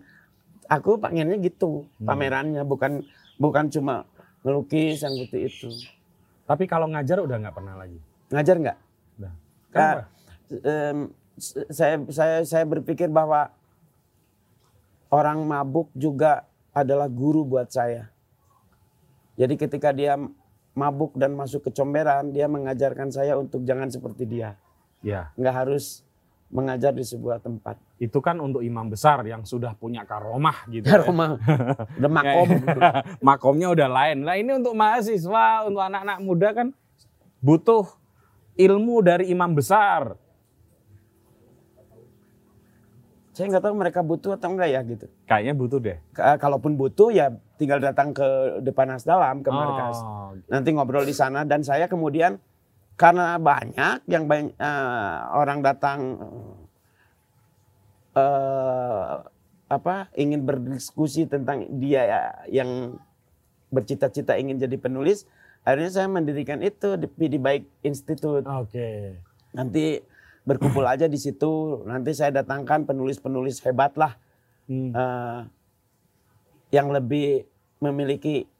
[0.64, 3.04] Aku pengennya gitu pamerannya bukan
[3.36, 4.08] bukan cuma
[4.40, 5.68] ngelukis yang gitu itu.
[6.46, 7.98] Tapi kalau ngajar udah nggak pernah lagi.
[8.32, 8.78] Ngajar nggak?
[9.74, 10.02] Kenapa?
[10.62, 10.98] em,
[11.34, 13.50] s- saya saya saya berpikir bahwa
[15.10, 18.08] orang mabuk juga adalah guru buat saya.
[19.34, 20.14] Jadi ketika dia
[20.74, 24.58] mabuk dan masuk ke comberan, dia mengajarkan saya untuk jangan seperti dia.
[25.00, 26.02] Ya, Nggak harus
[26.48, 27.78] mengajar di sebuah tempat.
[27.96, 30.84] itu kan untuk imam besar yang sudah punya karomah gitu.
[30.84, 31.02] Ya, ya.
[31.02, 31.38] Roma,
[31.98, 32.48] udah makom.
[33.26, 34.22] Makomnya udah lain.
[34.22, 36.68] Lah ini untuk mahasiswa, untuk anak-anak muda kan
[37.38, 37.86] butuh
[38.54, 40.18] ilmu dari imam besar.
[43.32, 45.06] saya nggak tahu mereka butuh atau enggak ya gitu.
[45.26, 45.98] Kayaknya butuh deh.
[46.14, 49.98] Ka- Kalaupun butuh ya tinggal datang ke depan Dalam ke markas.
[50.02, 52.38] Oh, nanti ngobrol di sana dan saya kemudian
[52.94, 55.98] karena banyak yang banyak eh, orang datang
[58.14, 59.12] eh,
[59.70, 62.20] apa ingin berdiskusi tentang dia ya,
[62.62, 63.00] yang
[63.74, 65.26] bercita-cita ingin jadi penulis
[65.66, 69.18] akhirnya saya mendirikan itu di PD Baik Institute Oke.
[69.50, 69.98] nanti
[70.46, 74.14] berkumpul aja di situ nanti saya datangkan penulis-penulis hebat lah
[74.64, 74.96] Hmm.
[74.96, 75.40] eh,
[76.74, 77.46] yang lebih
[77.78, 78.50] memiliki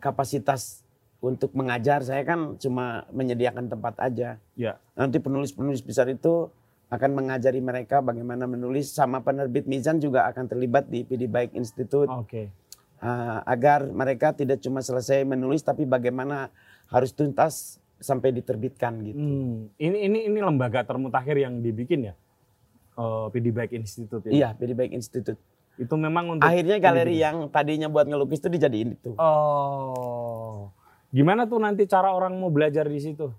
[0.00, 0.80] kapasitas
[1.20, 2.00] untuk mengajar.
[2.00, 4.40] Saya kan cuma menyediakan tempat aja.
[4.56, 4.80] Ya.
[4.96, 6.48] Nanti penulis-penulis besar itu
[6.88, 12.10] akan mengajari mereka bagaimana menulis sama penerbit Mizan juga akan terlibat di PD Baik Institute
[12.10, 12.50] Oke.
[12.98, 16.50] eh, agar mereka tidak cuma selesai menulis tapi bagaimana
[16.90, 19.22] harus tuntas sampai diterbitkan gitu.
[19.22, 19.70] Hmm.
[19.78, 22.14] Ini ini ini lembaga termutakhir yang dibikin ya.
[22.98, 24.32] Eh, PD Baik Institute ya.
[24.34, 25.38] Iya, PD Baik Institute.
[25.80, 29.16] Itu memang untuk Akhirnya galeri yang tadinya buat ngelukis itu dijadiin itu.
[29.16, 30.68] Oh.
[31.08, 33.32] Gimana tuh nanti cara orang mau belajar di situ?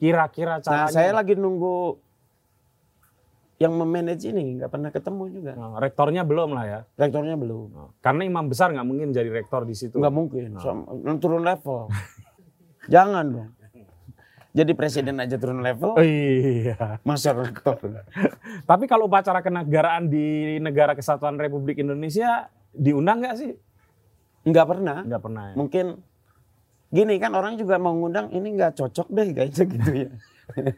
[0.00, 0.88] Kira-kira caranya?
[0.88, 2.00] Nah, saya lagi nunggu
[3.60, 5.52] yang memanage ini nggak pernah ketemu juga.
[5.54, 6.80] Nah, rektornya belum lah ya.
[6.98, 7.68] Rektornya belum.
[7.70, 10.00] Nah, Karena imam besar nggak mungkin jadi rektor di situ.
[10.00, 10.58] Nggak mungkin.
[10.58, 10.88] Sama-
[11.20, 11.92] turun level.
[12.94, 13.48] Jangan dong.
[14.54, 17.02] Jadi presiden aja turun level, Oh, iya.
[17.02, 17.74] masa rektor.
[18.62, 23.50] Tapi kalau upacara kenegaraan di negara kesatuan Republik Indonesia diundang nggak sih?
[24.46, 25.02] Nggak pernah.
[25.02, 25.54] Nggak pernah ya.
[25.58, 25.86] Mungkin
[26.94, 30.10] gini kan orang juga mau ngundang ini nggak cocok deh kayaknya gitu ya.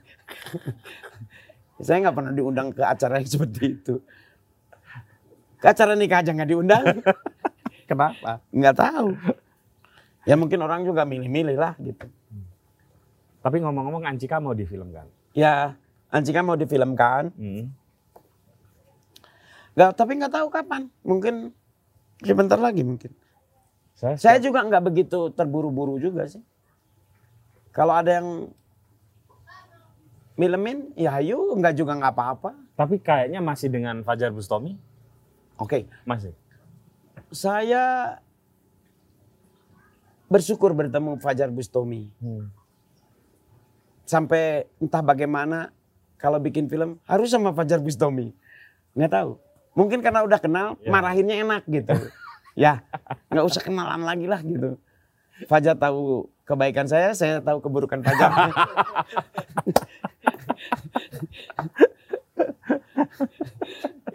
[1.85, 3.95] Saya nggak pernah diundang ke acara yang seperti itu.
[5.61, 6.85] Ke acara nikah aja nggak diundang.
[7.89, 8.41] Kenapa?
[8.49, 9.13] nggak tahu.
[10.25, 12.09] Ya mungkin orang juga milih-milih lah gitu.
[13.47, 15.07] Tapi ngomong-ngomong Ancika mau difilmkan.
[15.31, 15.79] Ya,
[16.11, 17.31] Anjika mau difilmkan.
[17.39, 17.71] Hmm.
[19.79, 20.91] Nggak, tapi nggak tahu kapan.
[21.07, 21.55] Mungkin
[22.27, 23.15] sebentar lagi mungkin.
[23.95, 26.43] Saya, Saya juga nggak begitu terburu-buru juga sih.
[27.71, 28.51] Kalau ada yang
[30.35, 32.51] milemin, ya ayo nggak juga nggak apa-apa.
[32.75, 34.75] Tapi kayaknya masih dengan Fajar Bustomi.
[35.55, 36.35] Oke, Masih.
[37.31, 38.19] saya
[40.27, 42.11] bersyukur bertemu Fajar Bustomi.
[42.19, 42.51] Hmm.
[44.07, 45.75] Sampai entah bagaimana
[46.17, 48.31] kalau bikin film harus sama Fajar Bustomi.
[48.95, 49.31] Nggak tahu.
[49.77, 50.89] Mungkin karena udah kenal, Ya.
[50.89, 51.93] marahinnya enak gitu.
[52.57, 52.81] ya,
[53.29, 54.81] nggak usah kenalan lagi lah gitu.
[55.45, 58.33] Fajar tahu kebaikan saya, saya tahu keburukan Fajar.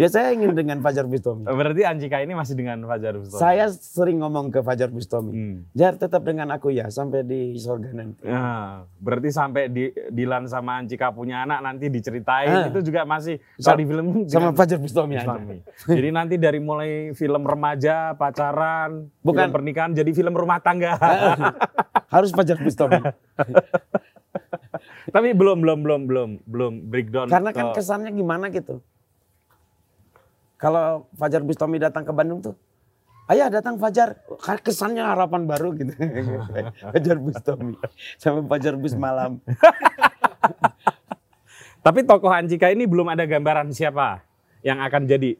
[0.02, 1.46] ya saya ingin dengan Fajar Bustomi.
[1.46, 3.38] Berarti Ancika ini masih dengan Fajar Bustomi.
[3.38, 5.30] Saya sering ngomong ke Fajar Bustomi.
[5.32, 5.58] Hmm.
[5.72, 8.26] Jar tetap dengan aku ya sampai di surga nanti.
[8.26, 12.66] Nah, berarti sampai di Dilan sama Ancika punya anak nanti diceritain Ah.
[12.68, 15.30] itu juga masih kalau di film Sama Fajar Bustomi aja.
[15.32, 15.58] Bustomi.
[15.88, 19.38] Jadi nanti dari mulai film remaja, pacaran, Bukan.
[19.40, 20.98] film pernikahan jadi film rumah tangga.
[22.14, 22.98] Harus Fajar Bustomi.
[25.08, 27.28] Tapi belum belum belum belum belum breakdown.
[27.28, 28.80] Karena kan ke- kesannya gimana gitu.
[30.62, 32.56] Kalau Fajar Bustomi datang ke Bandung tuh,
[33.28, 34.22] ayah datang Fajar,
[34.62, 35.90] kesannya harapan baru gitu.
[36.94, 37.74] Fajar Bustomi
[38.22, 39.42] sama Fajar Bus malam.
[41.82, 44.22] Tapi tokoh Ancika ini belum ada gambaran siapa
[44.62, 45.34] yang akan jadi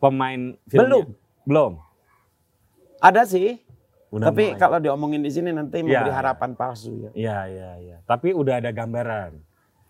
[0.00, 0.88] pemain filmnya.
[0.88, 1.06] Belum.
[1.44, 1.72] Belum.
[2.96, 3.60] Ada sih,
[4.08, 4.60] Udah tapi mulai.
[4.60, 5.84] kalau diomongin di sini nanti Ya.
[6.00, 7.10] memberi harapan palsu ya.
[7.12, 7.96] Iya iya iya.
[8.08, 9.36] Tapi udah ada gambaran.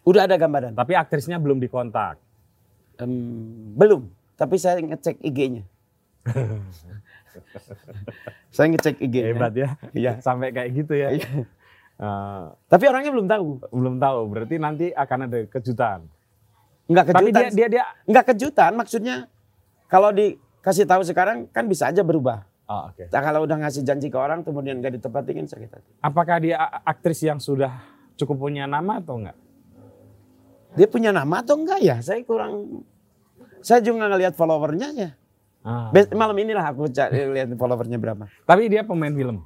[0.03, 0.75] Udah ada gambaran?
[0.75, 2.19] Tapi aktrisnya belum dikontak.
[2.99, 3.11] Em,
[3.79, 4.11] belum,
[4.41, 5.69] tapi saya ngecek IG-nya.
[8.57, 9.37] saya ngecek IG-nya.
[9.37, 9.69] Hebat ya.
[9.93, 10.13] Iya.
[10.25, 11.13] Sampai kayak gitu ya.
[11.13, 13.47] Eh, Tapi orangnya belum tahu.
[13.69, 16.09] belum tahu, berarti nanti akan ada kejutan.
[16.89, 17.53] Enggak Tapi kejutan.
[17.53, 19.29] dia dia dia Enggak kejutan maksudnya
[19.93, 22.49] kalau dikasih tahu sekarang kan bisa aja berubah.
[22.71, 23.11] Oh, oke.
[23.11, 25.91] Nah, kalau udah ngasih janji ke orang kemudian nggak ditepati kan sakit hati.
[26.01, 27.83] Apakah dia aktris yang sudah
[28.17, 29.37] cukup punya nama atau enggak?
[30.79, 32.01] Dia punya nama atau enggak ya?
[32.01, 32.87] Saya kurang
[33.61, 35.11] saya juga ngelihat followernya ya.
[35.61, 35.93] Ah.
[35.93, 38.25] Bes- Malam inilah aku cari lihat followernya berapa.
[38.45, 39.45] Tapi dia pemain film.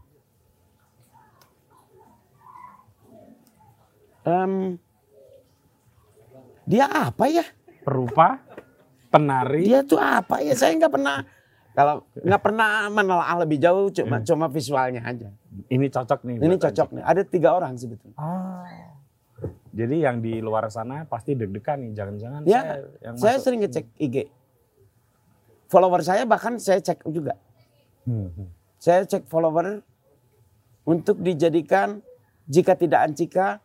[4.25, 4.81] Em,
[6.65, 7.45] dia apa ya?
[7.85, 8.41] Perupa,
[9.13, 9.69] penari.
[9.69, 10.57] Dia tuh apa ya?
[10.57, 11.21] Saya nggak pernah
[11.75, 15.29] kalau nggak pernah menelaah lebih jauh cuma cuma visualnya aja.
[15.69, 16.37] Ini cocok nih.
[16.41, 17.03] Ini cocok nih.
[17.05, 18.17] Ada tiga orang sebetulnya.
[18.17, 18.94] Ah.
[19.75, 23.43] Jadi yang di luar sana pasti deg-degan nih, jangan-jangan Ya, saya yang saya masuk.
[23.43, 24.17] sering ngecek IG.
[25.67, 27.35] Follower saya bahkan saya cek juga.
[28.05, 28.49] Hmm, hmm.
[28.79, 29.83] Saya cek follower
[30.85, 31.99] untuk dijadikan
[32.47, 33.59] jika tidak ancika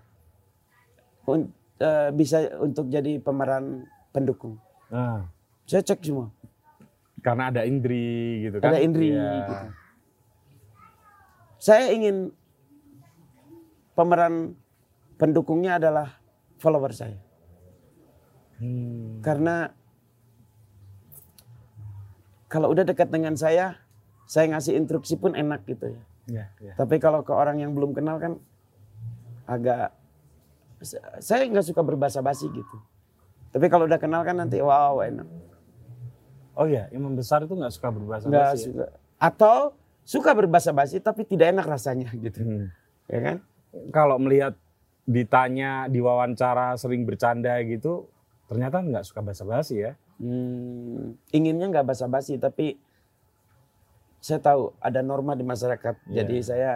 [1.24, 4.58] un- eh, bisa untuk jadi pemeran pendukung.
[4.90, 5.30] Ah,
[5.64, 6.34] Saya cek semua.
[7.20, 8.10] karena ada Indri
[8.42, 8.74] gitu kan.
[8.74, 9.30] Ada Indri Iya.
[9.38, 9.54] gitu.
[11.60, 12.32] Saya ingin
[13.92, 14.56] pemeran
[15.20, 16.18] pendukungnya adalah
[16.58, 17.20] follower saya.
[18.60, 19.20] Hmm.
[19.20, 19.70] Karena
[22.50, 23.78] kalau udah dekat dengan saya,
[24.26, 26.02] saya ngasih instruksi pun enak gitu ya.
[26.30, 26.74] Ya, ya.
[26.80, 28.40] Tapi kalau ke orang yang belum kenal kan
[29.50, 29.92] agak
[31.20, 32.78] saya nggak suka berbahasa basi gitu.
[33.50, 35.26] Tapi kalau udah kenal kan nanti wow enak.
[36.54, 38.60] Oh iya, imam besar itu nggak suka berbahasa Nggak basi.
[38.62, 38.66] ya?
[38.70, 38.86] suka.
[39.20, 39.58] Atau
[40.06, 42.40] suka berbahasa basi tapi tidak enak rasanya gitu.
[42.46, 42.68] Hmm.
[43.10, 43.38] Ya kan?
[43.90, 44.54] Kalau melihat
[45.10, 48.06] ditanya, diwawancara, sering bercanda gitu,
[48.46, 49.98] ternyata nggak suka bahasa basi ya.
[50.22, 52.78] Hmm, inginnya nggak basa-basi tapi
[54.20, 55.96] saya tahu ada norma di masyarakat.
[56.12, 56.16] Iya.
[56.22, 56.74] Jadi saya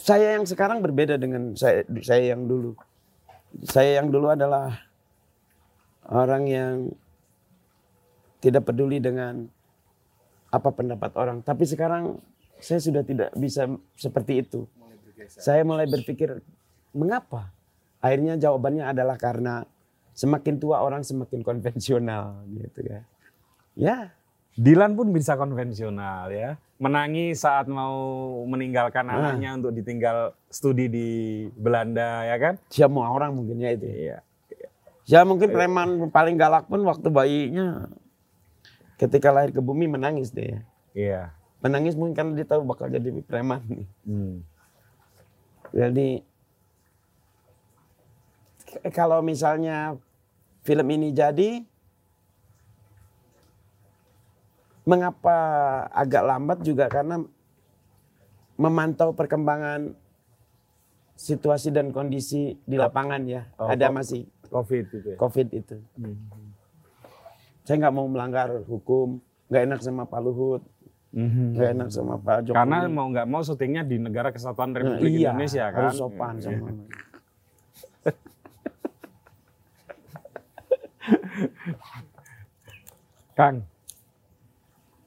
[0.00, 2.72] saya yang sekarang berbeda dengan saya saya yang dulu.
[3.66, 4.80] Saya yang dulu adalah
[6.06, 6.74] orang yang
[8.40, 9.50] tidak peduli dengan
[10.54, 11.42] apa pendapat orang.
[11.42, 12.22] Tapi sekarang
[12.62, 13.66] saya sudah tidak bisa
[13.98, 14.64] seperti itu.
[15.28, 16.44] Saya mulai berpikir
[16.92, 17.52] mengapa?
[18.04, 19.64] Akhirnya jawabannya adalah karena
[20.12, 23.00] semakin tua orang semakin konvensional gitu ya.
[23.76, 23.96] Ya,
[24.56, 26.56] Dilan pun bisa konvensional ya.
[26.80, 27.92] Menangis saat mau
[28.48, 29.20] meninggalkan Ah.
[29.20, 31.08] anaknya untuk ditinggal studi di
[31.52, 32.54] Belanda ya kan?
[32.72, 33.84] semua orang mungkin ya itu.
[33.84, 34.18] Iya.
[35.06, 37.92] Ya mungkin preman paling galak pun waktu bayinya
[38.96, 40.60] ketika lahir ke bumi menangis deh ya.
[40.96, 41.22] Iya.
[41.60, 43.88] Menangis mungkin karena dia tahu bakal jadi preman nih.
[44.08, 44.36] Hmm.
[45.72, 46.22] Jadi
[48.92, 49.96] kalau misalnya
[50.66, 51.64] film ini jadi
[54.86, 55.38] mengapa
[55.90, 57.18] agak lambat juga karena
[58.54, 59.92] memantau perkembangan
[61.16, 63.42] situasi dan kondisi di lapangan ya.
[63.58, 65.16] Oh, Ada masih Covid itu ya.
[65.18, 65.76] Covid itu.
[65.98, 66.16] Hmm.
[67.66, 69.18] Saya nggak mau melanggar hukum,
[69.50, 70.62] nggak enak sama Pak Luhut,
[71.16, 71.56] Mhm.
[71.56, 72.60] nggak enak sama Pak Jokowi.
[72.60, 75.88] Karena mau nggak mau syutingnya di negara kesatuan Nah, Republik iya, Indonesia kan.
[75.88, 76.68] harus sopan sama.
[83.36, 83.64] Kang,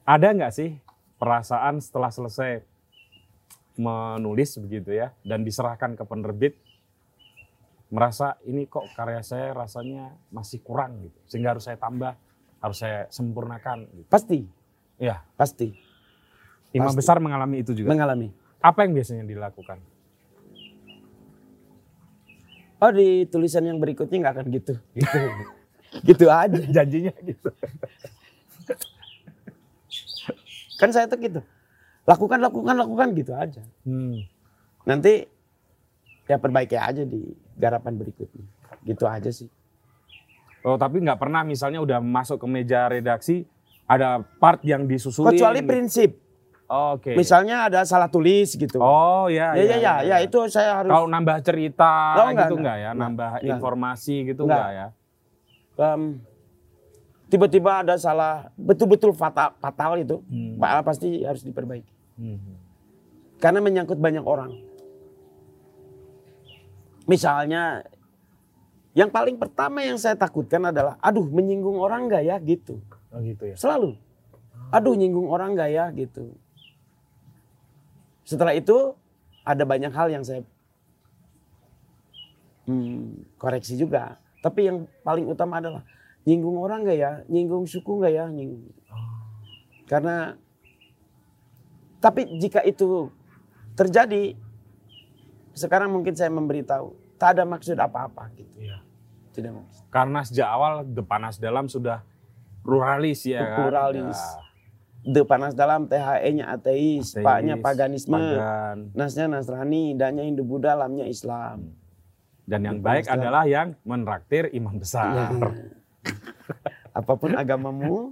[0.06, 0.78] ada nggak sih
[1.18, 2.62] perasaan setelah selesai
[3.80, 6.54] menulis begitu ya dan diserahkan ke penerbit
[7.90, 12.14] merasa ini kok karya saya rasanya masih kurang gitu sehingga harus saya tambah
[12.60, 14.06] harus saya sempurnakan gitu.
[14.12, 14.40] Pasti,
[15.00, 15.89] ya pasti
[16.72, 17.00] imam Pasti.
[17.02, 18.30] besar mengalami itu juga mengalami.
[18.60, 19.80] apa yang biasanya dilakukan
[22.80, 25.20] Oh di tulisan yang berikutnya nggak akan gitu, gitu,
[26.08, 26.64] gitu aja.
[26.64, 27.52] janjinya gitu
[30.80, 31.44] Kan saya tuh gitu,
[32.08, 33.60] lakukan, lakukan, lakukan gitu aja.
[33.84, 34.24] Hmm.
[34.88, 35.28] Nanti
[36.24, 38.48] ya perbaiki aja di garapan berikutnya,
[38.88, 39.52] gitu aja sih.
[40.64, 43.44] oh tapi nggak pernah misalnya udah masuk ke meja redaksi
[43.84, 46.16] ada part yang disusulin Kecuali prinsip,
[46.70, 48.78] oke misalnya ada salah tulis gitu.
[48.78, 50.94] oh ya ya, ya, ya, ya, itu saya harus.
[50.94, 52.78] Kalau nambah cerita Oh, enggak, gitu enggak.
[52.78, 52.92] enggak ya?
[52.94, 53.50] Nambah enggak.
[53.58, 54.58] informasi gitu Enggak.
[54.62, 54.88] enggak, ya?
[55.80, 56.02] em,
[57.30, 60.58] tiba-tiba ada salah, betul-betul fatal, fatal itu, Hmm.
[60.84, 61.94] Pasti harus diperbaiki.
[62.20, 62.58] Hmm.
[63.40, 64.52] Karena menyangkut banyak orang.
[67.08, 67.82] Misalnya,
[68.92, 72.82] yang paling pertama yang saya takutkan adalah, aduh menyinggung orang nggak ya gitu.
[73.10, 73.56] Oh gitu ya.
[73.56, 73.96] Selalu.
[74.70, 76.36] Aduh nyinggung orang nggak ya gitu.
[78.30, 78.94] Setelah itu
[79.42, 80.46] ada banyak hal yang saya
[82.70, 84.22] hmm, koreksi juga.
[84.46, 85.82] Tapi yang paling utama adalah
[86.30, 88.70] nyinggung orang nggak ya, nyinggung suku nggak ya, nyinggung.
[89.90, 90.38] Karena
[91.98, 93.10] tapi jika itu
[93.74, 94.38] terjadi
[95.58, 98.54] sekarang mungkin saya memberitahu, tak ada maksud apa-apa gitu.
[98.62, 98.78] Iya.
[99.34, 99.82] Tidak maksud.
[99.90, 102.06] Karena sejak awal The Panas Dalam sudah
[102.62, 103.58] pluralis ya kan?
[103.66, 104.22] Pluralis.
[104.22, 104.49] Ya,
[105.00, 108.92] De panas dalam THE-nya ateis, ateis, Pak-nya paganisme, pagan.
[108.92, 111.72] Nasnya Nasrani, Dan-nya Hindu Buddha, Lamnya Islam.
[112.44, 113.22] Dan yang The baik Panas Dalam.
[113.24, 115.32] adalah yang menraktir imam besar.
[117.00, 118.12] Apa pun agamamu,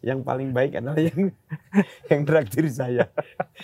[0.00, 1.30] yang paling baik adalah yang
[2.10, 3.06] yang traktir saya.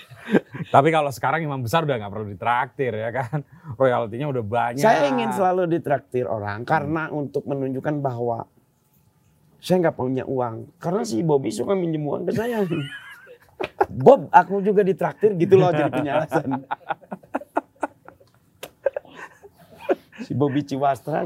[0.74, 3.42] Tapi kalau sekarang imam besar udah nggak perlu ditraktir ya kan?
[3.74, 4.84] Royaltinya udah banyak.
[4.84, 8.46] Saya ingin selalu ditraktir orang karena untuk menunjukkan bahwa
[9.64, 10.76] saya nggak punya uang.
[10.76, 12.60] Karena si Bobby suka minjem uang ke saya.
[13.88, 16.68] Bob, aku juga ditraktir gitu loh jadi punya alasan.
[20.28, 21.24] si Bobby Ciwastra.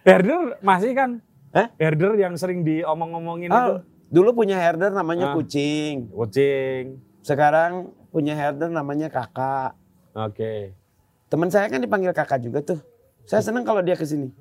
[0.00, 1.10] Herder masih kan?
[1.52, 1.68] Hah?
[1.76, 3.72] Herder yang sering diomong-omongin itu.
[3.76, 5.34] Oh, dulu punya herder namanya Ah.
[5.36, 6.08] kucing.
[6.08, 7.04] Kucing.
[7.20, 9.76] Sekarang punya herder namanya kakak.
[10.16, 10.72] Oke.
[11.28, 12.80] Teman saya kan dipanggil kakak juga tuh.
[13.28, 14.32] Saya senang kalau dia ke sini.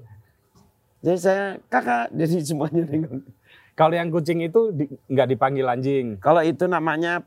[1.03, 3.27] Jadi saya kakak, jadi semuanya nengok.
[3.73, 6.15] Kalau yang kucing itu di- nggak dipanggil anjing.
[6.17, 7.25] Kalau itu namanya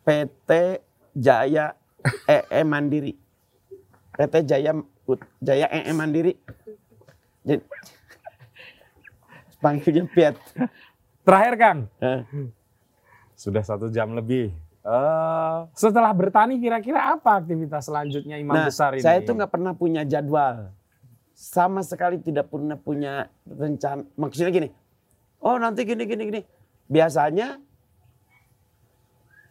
[0.00, 0.80] PT
[1.12, 1.76] Jaya
[2.24, 3.12] EE Mandiri.
[4.12, 4.72] PT Jaya
[5.38, 6.32] Jaya EE Mandiri.
[7.42, 7.60] Jadi,
[9.62, 10.34] panggilnya Piet.
[11.20, 12.20] Terakhir Kang, Eh,
[13.34, 14.48] sudah satu jam lebih.
[14.80, 19.04] Eh, setelah bertani kira-kira apa aktivitas selanjutnya imam Nah, besar ini?
[19.04, 20.72] saya itu nggak pernah punya jadwal.
[21.40, 24.04] Sama sekali tidak pernah punya rencana.
[24.20, 24.68] Maksudnya gini,
[25.40, 26.40] oh nanti gini gini gini.
[26.84, 27.56] Biasanya,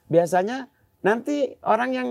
[0.05, 0.69] biasanya
[1.01, 2.09] nanti orang yang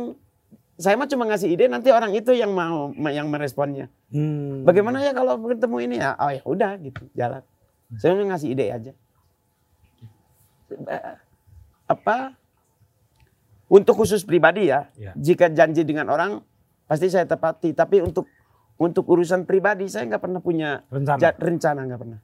[0.83, 3.87] saya mah cuma ngasih ide, nanti orang itu yang mau yang meresponnya.
[4.11, 4.67] Hmm.
[4.67, 6.19] Bagaimana ya kalau ketemu ini ya?
[6.19, 7.47] Oh ya udah gitu, jalan.
[8.03, 8.93] Saya cuma ngasih ide aja.
[11.87, 12.35] Apa?
[13.71, 15.15] Untuk khusus pribadi ya, Ya.
[15.15, 16.43] jika janji dengan orang
[16.91, 17.77] pasti saya tepati.
[17.79, 18.27] Tapi untuk
[18.79, 21.19] untuk urusan pribadi saya nggak pernah punya Rencana.
[21.19, 22.19] ja- rencana nggak pernah.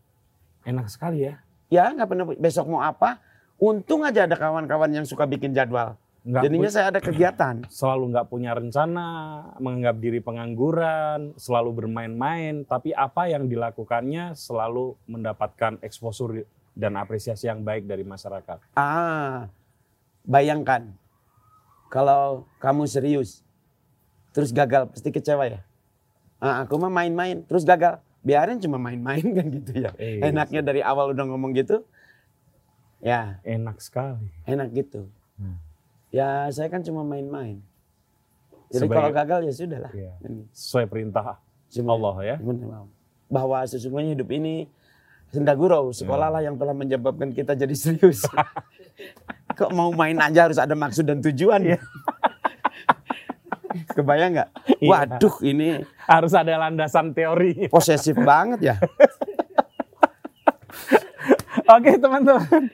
[0.64, 1.34] Enak sekali ya.
[1.68, 2.24] Ya nggak pernah.
[2.38, 3.18] Besok mau apa?
[3.58, 5.98] Untung aja ada kawan-kawan yang suka bikin jadwal.
[6.24, 7.54] Nggak Jadinya saya ada kegiatan.
[7.74, 9.08] selalu nggak punya rencana,
[9.60, 17.60] menganggap diri pengangguran, selalu bermain-main, tapi apa yang dilakukannya selalu mendapatkan eksposur dan apresiasi yang
[17.60, 18.56] baik dari masyarakat.
[18.72, 19.52] Ah,
[20.24, 20.96] bayangkan
[21.92, 23.44] kalau kamu serius
[24.32, 25.60] terus gagal pasti kecewa ya.
[26.44, 27.96] Ah, aku mah main-main terus gagal.
[28.20, 29.90] Biarin cuma main-main kan gitu ya.
[29.96, 30.28] Iya.
[30.28, 31.80] Enaknya dari awal udah ngomong gitu.
[33.00, 34.28] Ya, Enak sekali.
[34.44, 35.08] enak gitu.
[35.36, 35.56] Hmm.
[36.08, 37.60] Ya, saya kan cuma main-main.
[38.68, 39.92] Jadi Sebagai- kalau gagal ya sudahlah.
[39.92, 40.12] Iya.
[40.20, 40.44] Ini.
[40.50, 41.36] Sesuai perintah
[41.68, 42.36] Cuma- Allah ya.
[42.38, 42.88] Benar.
[43.26, 44.68] Bahwa sesungguhnya hidup ini
[45.28, 48.24] senda gurau, sekolahlah yang telah menyebabkan kita jadi serius.
[49.58, 51.76] Kok mau main aja harus ada maksud dan tujuan.
[53.90, 54.50] Kebayang nggak?
[54.78, 54.90] Iya.
[54.90, 57.66] Waduh, ini Harus ada landasan teori.
[57.68, 58.76] posesif banget ya.
[61.64, 62.68] Oke teman-teman.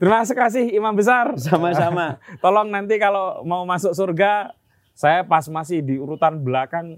[0.00, 1.36] Terima kasih Imam Besar.
[1.36, 2.16] Sama-sama.
[2.42, 4.56] Tolong nanti kalau mau masuk surga,
[4.96, 6.96] saya pas masih di urutan belakang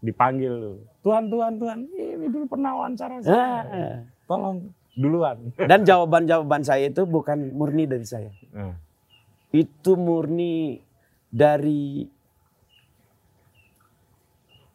[0.00, 0.80] dipanggil.
[1.04, 3.36] Tuhan, Tuhan, Tuhan, ini dulu pernah wawancara saya.
[3.68, 3.96] Ah.
[4.24, 5.52] Tolong duluan.
[5.56, 8.32] Dan jawaban-jawaban saya itu bukan murni dari saya.
[8.56, 8.76] Nah,
[9.52, 10.80] Itu murni
[11.28, 12.06] dari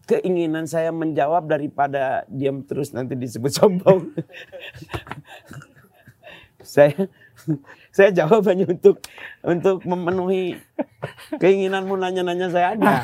[0.06, 4.14] keinginan saya menjawab daripada diam terus nanti disebut sombong.
[6.66, 7.10] saya
[7.94, 8.98] saya jawab hanya untuk
[9.46, 10.58] untuk memenuhi
[11.38, 12.96] keinginanmu nanya-nanya saya ada.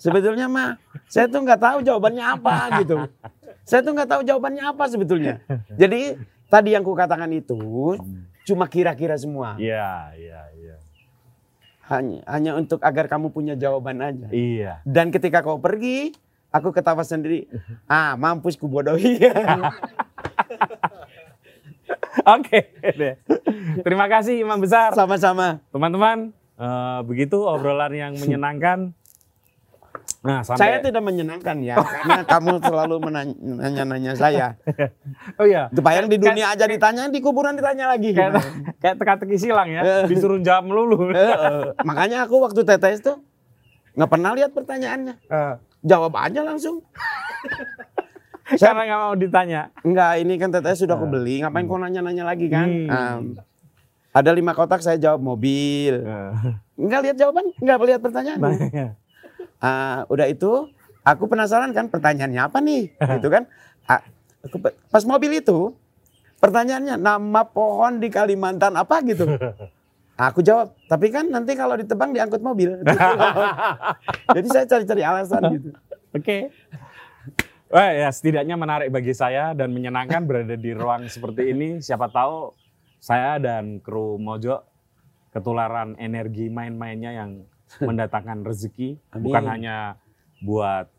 [0.00, 2.96] Sebetulnya mah saya tuh nggak tahu jawabannya apa gitu.
[3.62, 5.34] Saya tuh nggak tahu jawabannya apa sebetulnya.
[5.76, 6.16] Jadi
[6.48, 7.96] tadi yang kukatakan itu
[8.48, 9.54] cuma kira-kira semua.
[9.60, 10.76] Iya, iya, iya.
[11.92, 14.32] Hanya hanya untuk agar kamu punya jawaban aja.
[14.32, 14.80] Iya.
[14.88, 16.16] Dan ketika kau pergi,
[16.48, 17.44] aku ketawa sendiri.
[17.92, 19.20] Ah, mampus ku bodohi.
[22.24, 22.58] Oke.
[22.96, 23.14] deh.
[23.84, 24.96] Terima kasih Imam Besar.
[24.96, 25.60] Sama-sama.
[25.68, 28.96] Teman-teman, eh, begitu obrolan yang menyenangkan.
[30.22, 34.54] Nah, Saya sampai tidak menyenangkan ya, karena kamu selalu menanya-nanya saya.
[35.40, 35.66] Oh iya.
[35.74, 38.14] Bayang di dunia aja ditanya, di kuburan ditanya lagi.
[38.14, 38.42] Kayak, gimana?
[38.82, 41.10] kayak teka-teki silang ya, disuruh jawab melulu.
[41.10, 43.16] Eh, eh, makanya aku waktu TTS tuh
[43.98, 45.14] nggak pernah lihat pertanyaannya.
[45.26, 46.86] Eh, Jawab aja langsung.
[48.62, 49.60] Karena nggak mau ditanya.
[49.82, 51.42] Enggak, ini kan TTS sudah aku beli.
[51.42, 52.68] Ngapain kau nanya-nanya lagi kan?
[52.70, 52.86] Hmm.
[52.86, 53.22] Em,
[54.14, 55.98] ada lima kotak saya jawab mobil.
[55.98, 56.32] Eh,
[56.78, 58.38] Enggak lihat jawaban, enggak lihat pertanyaan.
[59.62, 60.66] Ah, udah itu,
[61.06, 63.46] aku penasaran kan pertanyaannya apa nih, gitu kan?
[64.42, 65.70] Aku pe- pas mobil itu,
[66.42, 69.30] pertanyaannya nama pohon di Kalimantan apa gitu?
[70.12, 72.78] Aku jawab, tapi kan nanti kalau ditebang diangkut mobil.
[74.36, 75.68] Jadi saya cari-cari alasan gitu.
[76.12, 76.52] Oke.
[77.72, 81.80] Wah ya setidaknya menarik bagi saya dan menyenangkan berada di ruang seperti ini.
[81.80, 82.52] Siapa tahu
[83.00, 84.60] saya dan kru Mojo
[85.32, 87.48] ketularan energi main-mainnya yang
[87.88, 89.22] mendatangkan rezeki Amin.
[89.24, 89.76] bukan hanya
[90.42, 90.90] buat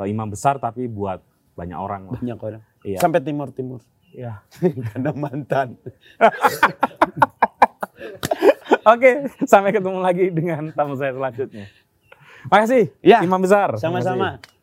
[0.00, 1.22] eh, imam besar tapi buat
[1.54, 2.18] banyak orang lah.
[2.20, 2.62] Banyak orang.
[2.84, 2.98] Iya.
[2.98, 3.80] Sampai timur-timur.
[4.10, 4.42] Iya.
[4.92, 5.76] Karena mantan.
[8.80, 11.68] Oke, sampai ketemu lagi dengan tamu saya selanjutnya.
[12.48, 13.76] Makasih, Ya, imam besar.
[13.76, 14.40] Sama-sama.
[14.40, 14.59] Makasih.